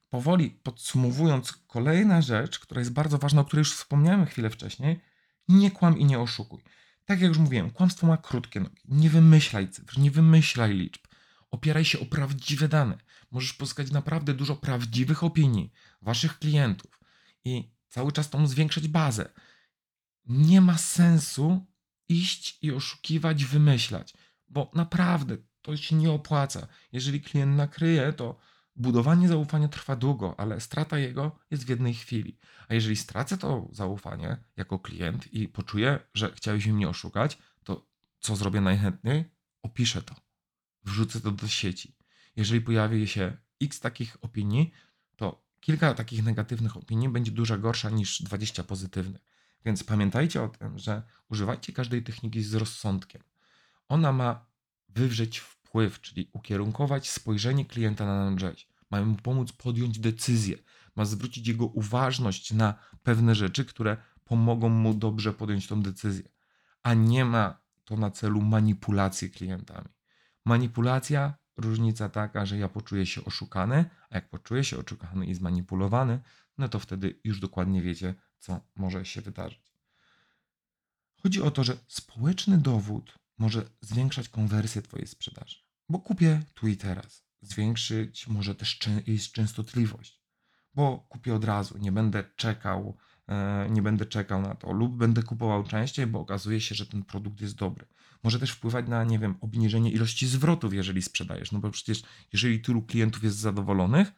powoli 0.09 0.51
podsumowując, 0.51 1.51
kolejna 1.67 2.21
rzecz, 2.21 2.59
która 2.59 2.81
jest 2.81 2.93
bardzo 2.93 3.17
ważna, 3.17 3.41
o 3.41 3.45
której 3.45 3.61
już 3.61 3.73
wspomniałem 3.73 4.25
chwilę 4.25 4.49
wcześniej, 4.49 4.99
nie 5.47 5.71
kłam 5.71 5.97
i 5.99 6.05
nie 6.05 6.19
oszukuj. 6.19 6.63
Tak 7.05 7.21
jak 7.21 7.29
już 7.29 7.37
mówiłem, 7.37 7.71
kłamstwo 7.71 8.07
ma 8.07 8.17
krótkie 8.17 8.59
nogi. 8.59 8.81
Nie 8.85 9.09
wymyślaj 9.09 9.69
cyfr, 9.69 9.99
nie 9.99 10.11
wymyślaj 10.11 10.73
liczb. 10.73 11.01
Opieraj 11.51 11.85
się 11.85 11.99
o 11.99 12.05
prawdziwe 12.05 12.67
dane. 12.67 12.97
Możesz 13.31 13.53
pozyskać 13.53 13.91
naprawdę 13.91 14.33
dużo 14.33 14.55
prawdziwych 14.55 15.23
opinii 15.23 15.71
waszych 16.01 16.39
klientów 16.39 16.99
i 17.45 17.71
cały 17.89 18.11
czas 18.11 18.29
tą 18.29 18.47
zwiększać 18.47 18.87
bazę. 18.87 19.29
Nie 20.25 20.61
ma 20.61 20.77
sensu 20.77 21.65
iść 22.09 22.57
i 22.61 22.71
oszukiwać, 22.71 23.45
wymyślać, 23.45 24.13
bo 24.47 24.71
naprawdę 24.73 25.37
to 25.61 25.77
się 25.77 25.95
nie 25.95 26.11
opłaca. 26.11 26.67
Jeżeli 26.91 27.21
klient 27.21 27.57
nakryje, 27.57 28.13
to 28.13 28.39
budowanie 28.75 29.27
zaufania 29.27 29.67
trwa 29.67 29.95
długo, 29.95 30.39
ale 30.39 30.61
strata 30.61 30.97
jego 30.97 31.39
jest 31.51 31.65
w 31.65 31.69
jednej 31.69 31.93
chwili. 31.93 32.37
A 32.67 32.73
jeżeli 32.73 32.95
stracę 32.95 33.37
to 33.37 33.67
zaufanie 33.71 34.37
jako 34.57 34.79
klient 34.79 35.33
i 35.33 35.47
poczuję, 35.47 35.99
że 36.13 36.31
chciałeś 36.35 36.67
mnie 36.67 36.89
oszukać, 36.89 37.37
to 37.63 37.87
co 38.19 38.35
zrobię 38.35 38.61
najchętniej? 38.61 39.25
Opiszę 39.61 40.01
to 40.01 40.15
wrzucę 40.83 41.21
to 41.21 41.31
do 41.31 41.47
sieci. 41.47 41.96
Jeżeli 42.37 42.61
pojawi 42.61 43.07
się 43.07 43.37
x 43.61 43.79
takich 43.79 44.17
opinii, 44.21 44.71
to 45.15 45.45
kilka 45.59 45.93
takich 45.93 46.23
negatywnych 46.23 46.77
opinii 46.77 47.09
będzie 47.09 47.31
dużo 47.31 47.57
gorsza 47.57 47.89
niż 47.89 48.21
20 48.21 48.63
pozytywnych. 48.63 49.21
Więc 49.65 49.83
pamiętajcie 49.83 50.43
o 50.43 50.49
tym, 50.49 50.79
że 50.79 51.03
używajcie 51.29 51.73
każdej 51.73 52.03
techniki 52.03 52.43
z 52.43 52.53
rozsądkiem. 52.53 53.23
Ona 53.87 54.11
ma 54.11 54.45
wywrzeć 54.89 55.39
wpływ, 55.39 56.01
czyli 56.01 56.29
ukierunkować 56.33 57.09
spojrzenie 57.09 57.65
klienta 57.65 58.05
na 58.05 58.39
rzecz. 58.39 58.67
Ma 58.91 59.01
mu 59.01 59.15
pomóc 59.15 59.51
podjąć 59.51 59.99
decyzję, 59.99 60.57
ma 60.95 61.05
zwrócić 61.05 61.47
jego 61.47 61.65
uważność 61.65 62.51
na 62.51 62.73
pewne 63.03 63.35
rzeczy, 63.35 63.65
które 63.65 63.97
pomogą 64.23 64.69
mu 64.69 64.93
dobrze 64.93 65.33
podjąć 65.33 65.67
tą 65.67 65.81
decyzję, 65.81 66.29
a 66.83 66.93
nie 66.93 67.25
ma 67.25 67.59
to 67.85 67.97
na 67.97 68.11
celu 68.11 68.41
manipulację 68.41 69.29
klientami. 69.29 69.87
Manipulacja, 70.45 71.37
różnica 71.57 72.09
taka, 72.09 72.45
że 72.45 72.57
ja 72.57 72.69
poczuję 72.69 73.05
się 73.05 73.25
oszukany, 73.25 73.85
a 74.09 74.15
jak 74.15 74.29
poczuję 74.29 74.63
się 74.63 74.77
oszukany 74.77 75.25
i 75.25 75.35
zmanipulowany, 75.35 76.19
no 76.57 76.69
to 76.69 76.79
wtedy 76.79 77.19
już 77.23 77.39
dokładnie 77.39 77.81
wiecie, 77.81 78.15
co 78.39 78.61
może 78.75 79.05
się 79.05 79.21
wydarzyć. 79.21 79.77
Chodzi 81.23 81.41
o 81.41 81.51
to, 81.51 81.63
że 81.63 81.77
społeczny 81.87 82.57
dowód 82.57 83.19
może 83.37 83.69
zwiększać 83.81 84.29
konwersję 84.29 84.81
Twojej 84.81 85.07
sprzedaży, 85.07 85.57
bo 85.89 85.99
kupię 85.99 86.41
tu 86.53 86.67
i 86.67 86.77
teraz. 86.77 87.23
Zwiększyć 87.41 88.27
może 88.27 88.55
też 88.55 88.79
jej 89.07 89.19
częstotliwość, 89.19 90.21
bo 90.73 90.97
kupię 91.09 91.35
od 91.35 91.43
razu, 91.43 91.77
nie 91.77 91.91
będę 91.91 92.23
czekał, 92.35 92.97
e, 93.27 93.67
nie 93.69 93.81
będę 93.81 94.05
czekał 94.05 94.41
na 94.41 94.55
to, 94.55 94.71
lub 94.71 94.97
będę 94.97 95.23
kupował 95.23 95.63
częściej, 95.63 96.07
bo 96.07 96.19
okazuje 96.19 96.61
się, 96.61 96.75
że 96.75 96.85
ten 96.85 97.03
produkt 97.03 97.41
jest 97.41 97.55
dobry. 97.55 97.85
Może 98.27 98.39
też 98.39 98.51
wpływać 98.51 98.87
na, 98.87 99.03
nie 99.03 99.19
wiem, 99.19 99.37
obniżenie 99.41 99.91
ilości 99.91 100.27
zwrotów, 100.27 100.73
jeżeli 100.73 101.01
sprzedajesz. 101.01 101.51
No 101.51 101.59
bo 101.59 101.71
przecież, 101.71 102.03
jeżeli 102.33 102.61
tylu 102.61 102.81
klientów 102.81 103.23
jest 103.23 103.37
zadowolonych, 103.37 104.11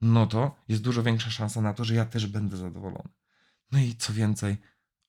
no 0.00 0.26
to 0.26 0.56
jest 0.68 0.82
dużo 0.82 1.02
większa 1.02 1.30
szansa 1.30 1.60
na 1.60 1.74
to, 1.74 1.84
że 1.84 1.94
ja 1.94 2.04
też 2.04 2.26
będę 2.26 2.56
zadowolony. 2.56 3.08
No 3.72 3.78
i 3.78 3.96
co 3.96 4.12
więcej, 4.12 4.56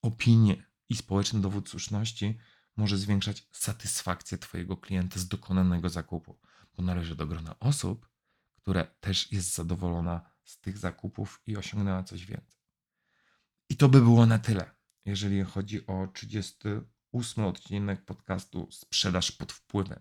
opinie 0.02 0.66
i 0.90 0.96
społeczny 0.96 1.42
dowód 1.42 1.70
słuszności 1.70 2.38
może 2.76 2.98
zwiększać 2.98 3.48
satysfakcję 3.52 4.38
Twojego 4.38 4.78
klienta 4.78 5.20
z 5.20 5.28
dokonanego 5.28 5.90
zakupu, 5.90 6.40
bo 6.78 6.84
należy 6.84 7.16
do 7.16 7.28
grona 7.28 7.60
osób, 7.60 8.10
które 8.56 8.88
też 9.00 9.32
jest 9.32 9.56
zadowolona 9.56 10.22
z 10.44 10.60
tych 10.60 10.78
zakupów 10.78 11.42
i 11.48 11.58
osiągnęła 11.58 12.04
coś 12.04 12.26
więcej. 12.26 12.60
I 13.70 13.78
to 13.78 13.90
by 13.90 14.02
było 14.02 14.26
na 14.26 14.40
tyle, 14.40 14.72
jeżeli 15.06 15.44
chodzi 15.44 15.88
o 15.88 16.08
30 16.08 16.58
ósmy 17.14 17.46
odcinek 17.46 18.06
podcastu 18.06 18.68
Sprzedaż 18.72 19.32
pod 19.32 19.52
wpływem. 19.52 20.00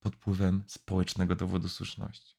Pod 0.00 0.16
wpływem 0.16 0.64
społecznego 0.66 1.36
dowodu 1.36 1.68
słuszności. 1.68 2.36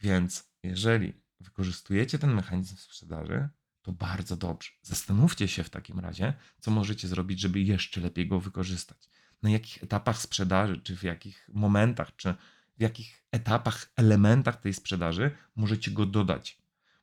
Więc 0.00 0.50
jeżeli 0.62 1.12
wykorzystujecie 1.40 2.18
ten 2.18 2.34
mechanizm 2.34 2.76
sprzedaży, 2.76 3.48
to 3.82 3.92
bardzo 3.92 4.36
dobrze. 4.36 4.70
Zastanówcie 4.82 5.48
się 5.48 5.64
w 5.64 5.70
takim 5.70 5.98
razie, 5.98 6.34
co 6.60 6.70
możecie 6.70 7.08
zrobić, 7.08 7.40
żeby 7.40 7.60
jeszcze 7.60 8.00
lepiej 8.00 8.28
go 8.28 8.40
wykorzystać. 8.40 9.10
Na 9.42 9.50
jakich 9.50 9.82
etapach 9.82 10.18
sprzedaży, 10.18 10.80
czy 10.80 10.96
w 10.96 11.02
jakich 11.02 11.48
momentach, 11.52 12.16
czy 12.16 12.34
w 12.78 12.80
jakich 12.80 13.24
etapach, 13.30 13.92
elementach 13.96 14.60
tej 14.60 14.74
sprzedaży 14.74 15.36
możecie 15.56 15.90
go 15.90 16.06
dodać. 16.06 16.58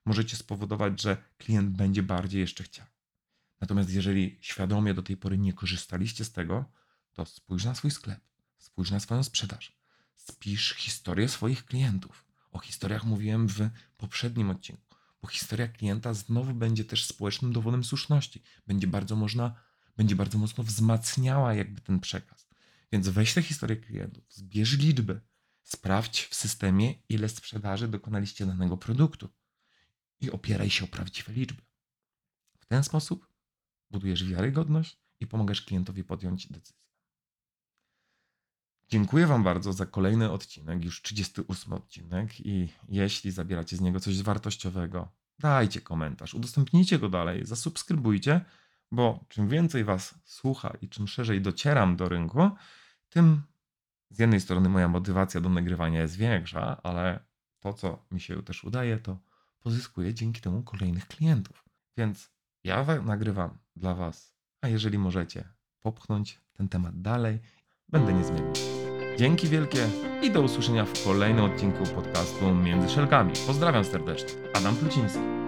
Możecie 0.06 0.38
spowodować, 0.38 1.02
że 1.02 1.18
klient 1.38 1.70
będzie 1.70 2.04
bardziej 2.04 2.42
jeszcze 2.42 2.64
chciał. 2.64 2.86
Natomiast 3.62 3.90
jeżeli 3.90 4.38
świadomie 4.42 4.94
do 4.94 5.04
tej 5.04 5.18
pory 5.18 5.38
nie 5.38 5.54
korzystaliście 5.54 6.26
z 6.26 6.32
tego, 6.32 6.66
to 7.14 7.26
spójrz 7.26 7.66
na 7.66 7.76
swój 7.76 7.92
sklep. 7.92 8.20
spójrz 8.58 8.92
na 8.92 9.00
swoją 9.00 9.24
sprzedaż. 9.24 9.78
Spisz 10.16 10.74
historię 10.74 11.30
swoich 11.30 11.66
klientów. 11.66 12.26
O 12.52 12.60
historiach 12.60 13.04
mówiłem 13.04 13.48
w 13.48 13.70
poprzednim 13.98 14.50
odcinku, 14.50 14.96
bo 15.22 15.28
historia 15.28 15.68
klienta 15.68 16.14
znowu 16.14 16.54
będzie 16.54 16.86
też 16.86 17.06
społecznym 17.06 17.54
dowodem 17.54 17.84
słuszności. 17.84 18.44
Będzie 18.68 18.88
bardzo 18.88 19.16
można, 19.16 19.56
będzie 19.98 20.16
bardzo 20.16 20.38
mocno 20.38 20.64
wzmacniała 20.64 21.54
jakby 21.54 21.82
ten 21.82 22.00
przekaz. 22.00 22.48
Więc 22.92 23.10
weź 23.10 23.34
tę 23.34 23.42
historię 23.42 23.78
klientów, 23.78 24.24
zbierz 24.30 24.78
liczby, 24.78 25.22
sprawdź 25.64 26.24
w 26.24 26.36
systemie, 26.36 26.94
ile 27.10 27.30
sprzedaży 27.30 27.88
dokonaliście 27.88 28.46
danego 28.46 28.78
produktu 28.78 29.30
i 30.20 30.32
opieraj 30.32 30.70
się 30.70 30.86
o 30.86 30.88
prawdziwe 30.88 31.34
liczby. 31.34 31.62
W 32.60 32.66
ten 32.66 32.84
sposób 32.84 33.27
budujesz 33.92 34.24
wiarygodność 34.24 34.98
i 35.20 35.28
pomagasz 35.28 35.62
klientowi 35.62 36.04
podjąć 36.04 36.48
decyzję. 36.48 36.88
Dziękuję 38.90 39.28
Wam 39.28 39.44
bardzo 39.44 39.74
za 39.74 39.86
kolejny 39.86 40.32
odcinek, 40.32 40.86
już 40.86 41.02
38 41.02 41.74
odcinek 41.74 42.40
i 42.40 42.70
jeśli 42.90 43.32
zabieracie 43.32 43.78
z 43.78 43.82
niego 43.82 44.00
coś 44.00 44.24
wartościowego, 44.24 45.12
dajcie 45.40 45.82
komentarz, 45.82 46.34
udostępnijcie 46.34 47.00
go 47.00 47.10
dalej, 47.10 47.46
zasubskrybujcie, 47.46 48.46
bo 48.92 49.26
czym 49.30 49.50
więcej 49.50 49.84
Was 49.84 50.16
słucha 50.26 50.74
i 50.82 50.90
czym 50.90 51.08
szerzej 51.08 51.42
docieram 51.42 51.96
do 51.96 52.10
rynku, 52.10 52.50
tym 53.10 53.42
z 54.10 54.20
jednej 54.20 54.42
strony 54.42 54.70
moja 54.70 54.88
motywacja 54.88 55.42
do 55.42 55.50
nagrywania 55.50 56.02
jest 56.02 56.16
większa, 56.16 56.82
ale 56.84 57.26
to, 57.60 57.74
co 57.74 58.06
mi 58.12 58.22
się 58.22 58.44
też 58.44 58.64
udaje, 58.64 58.98
to 58.98 59.20
pozyskuję 59.60 60.14
dzięki 60.14 60.42
temu 60.42 60.64
kolejnych 60.64 61.08
klientów. 61.08 61.66
Więc 61.98 62.32
ja 62.64 62.84
wa- 62.84 63.02
nagrywam 63.02 63.58
dla 63.78 63.96
Was, 63.96 64.34
a 64.62 64.68
jeżeli 64.68 64.98
możecie 64.98 65.50
popchnąć 65.82 66.42
ten 66.54 66.70
temat 66.70 67.02
dalej, 67.02 67.40
będę 67.90 68.14
niezmienny. 68.14 68.54
Dzięki 69.18 69.48
wielkie 69.48 69.90
i 70.22 70.32
do 70.32 70.42
usłyszenia 70.42 70.86
w 70.86 71.04
kolejnym 71.04 71.46
odcinku 71.46 71.84
podcastu 71.84 72.56
Między 72.56 72.90
Szelkami. 72.90 73.34
Pozdrawiam 73.48 73.86
serdecznie. 73.86 74.30
Adam 74.54 74.76
Pluciński. 74.76 75.47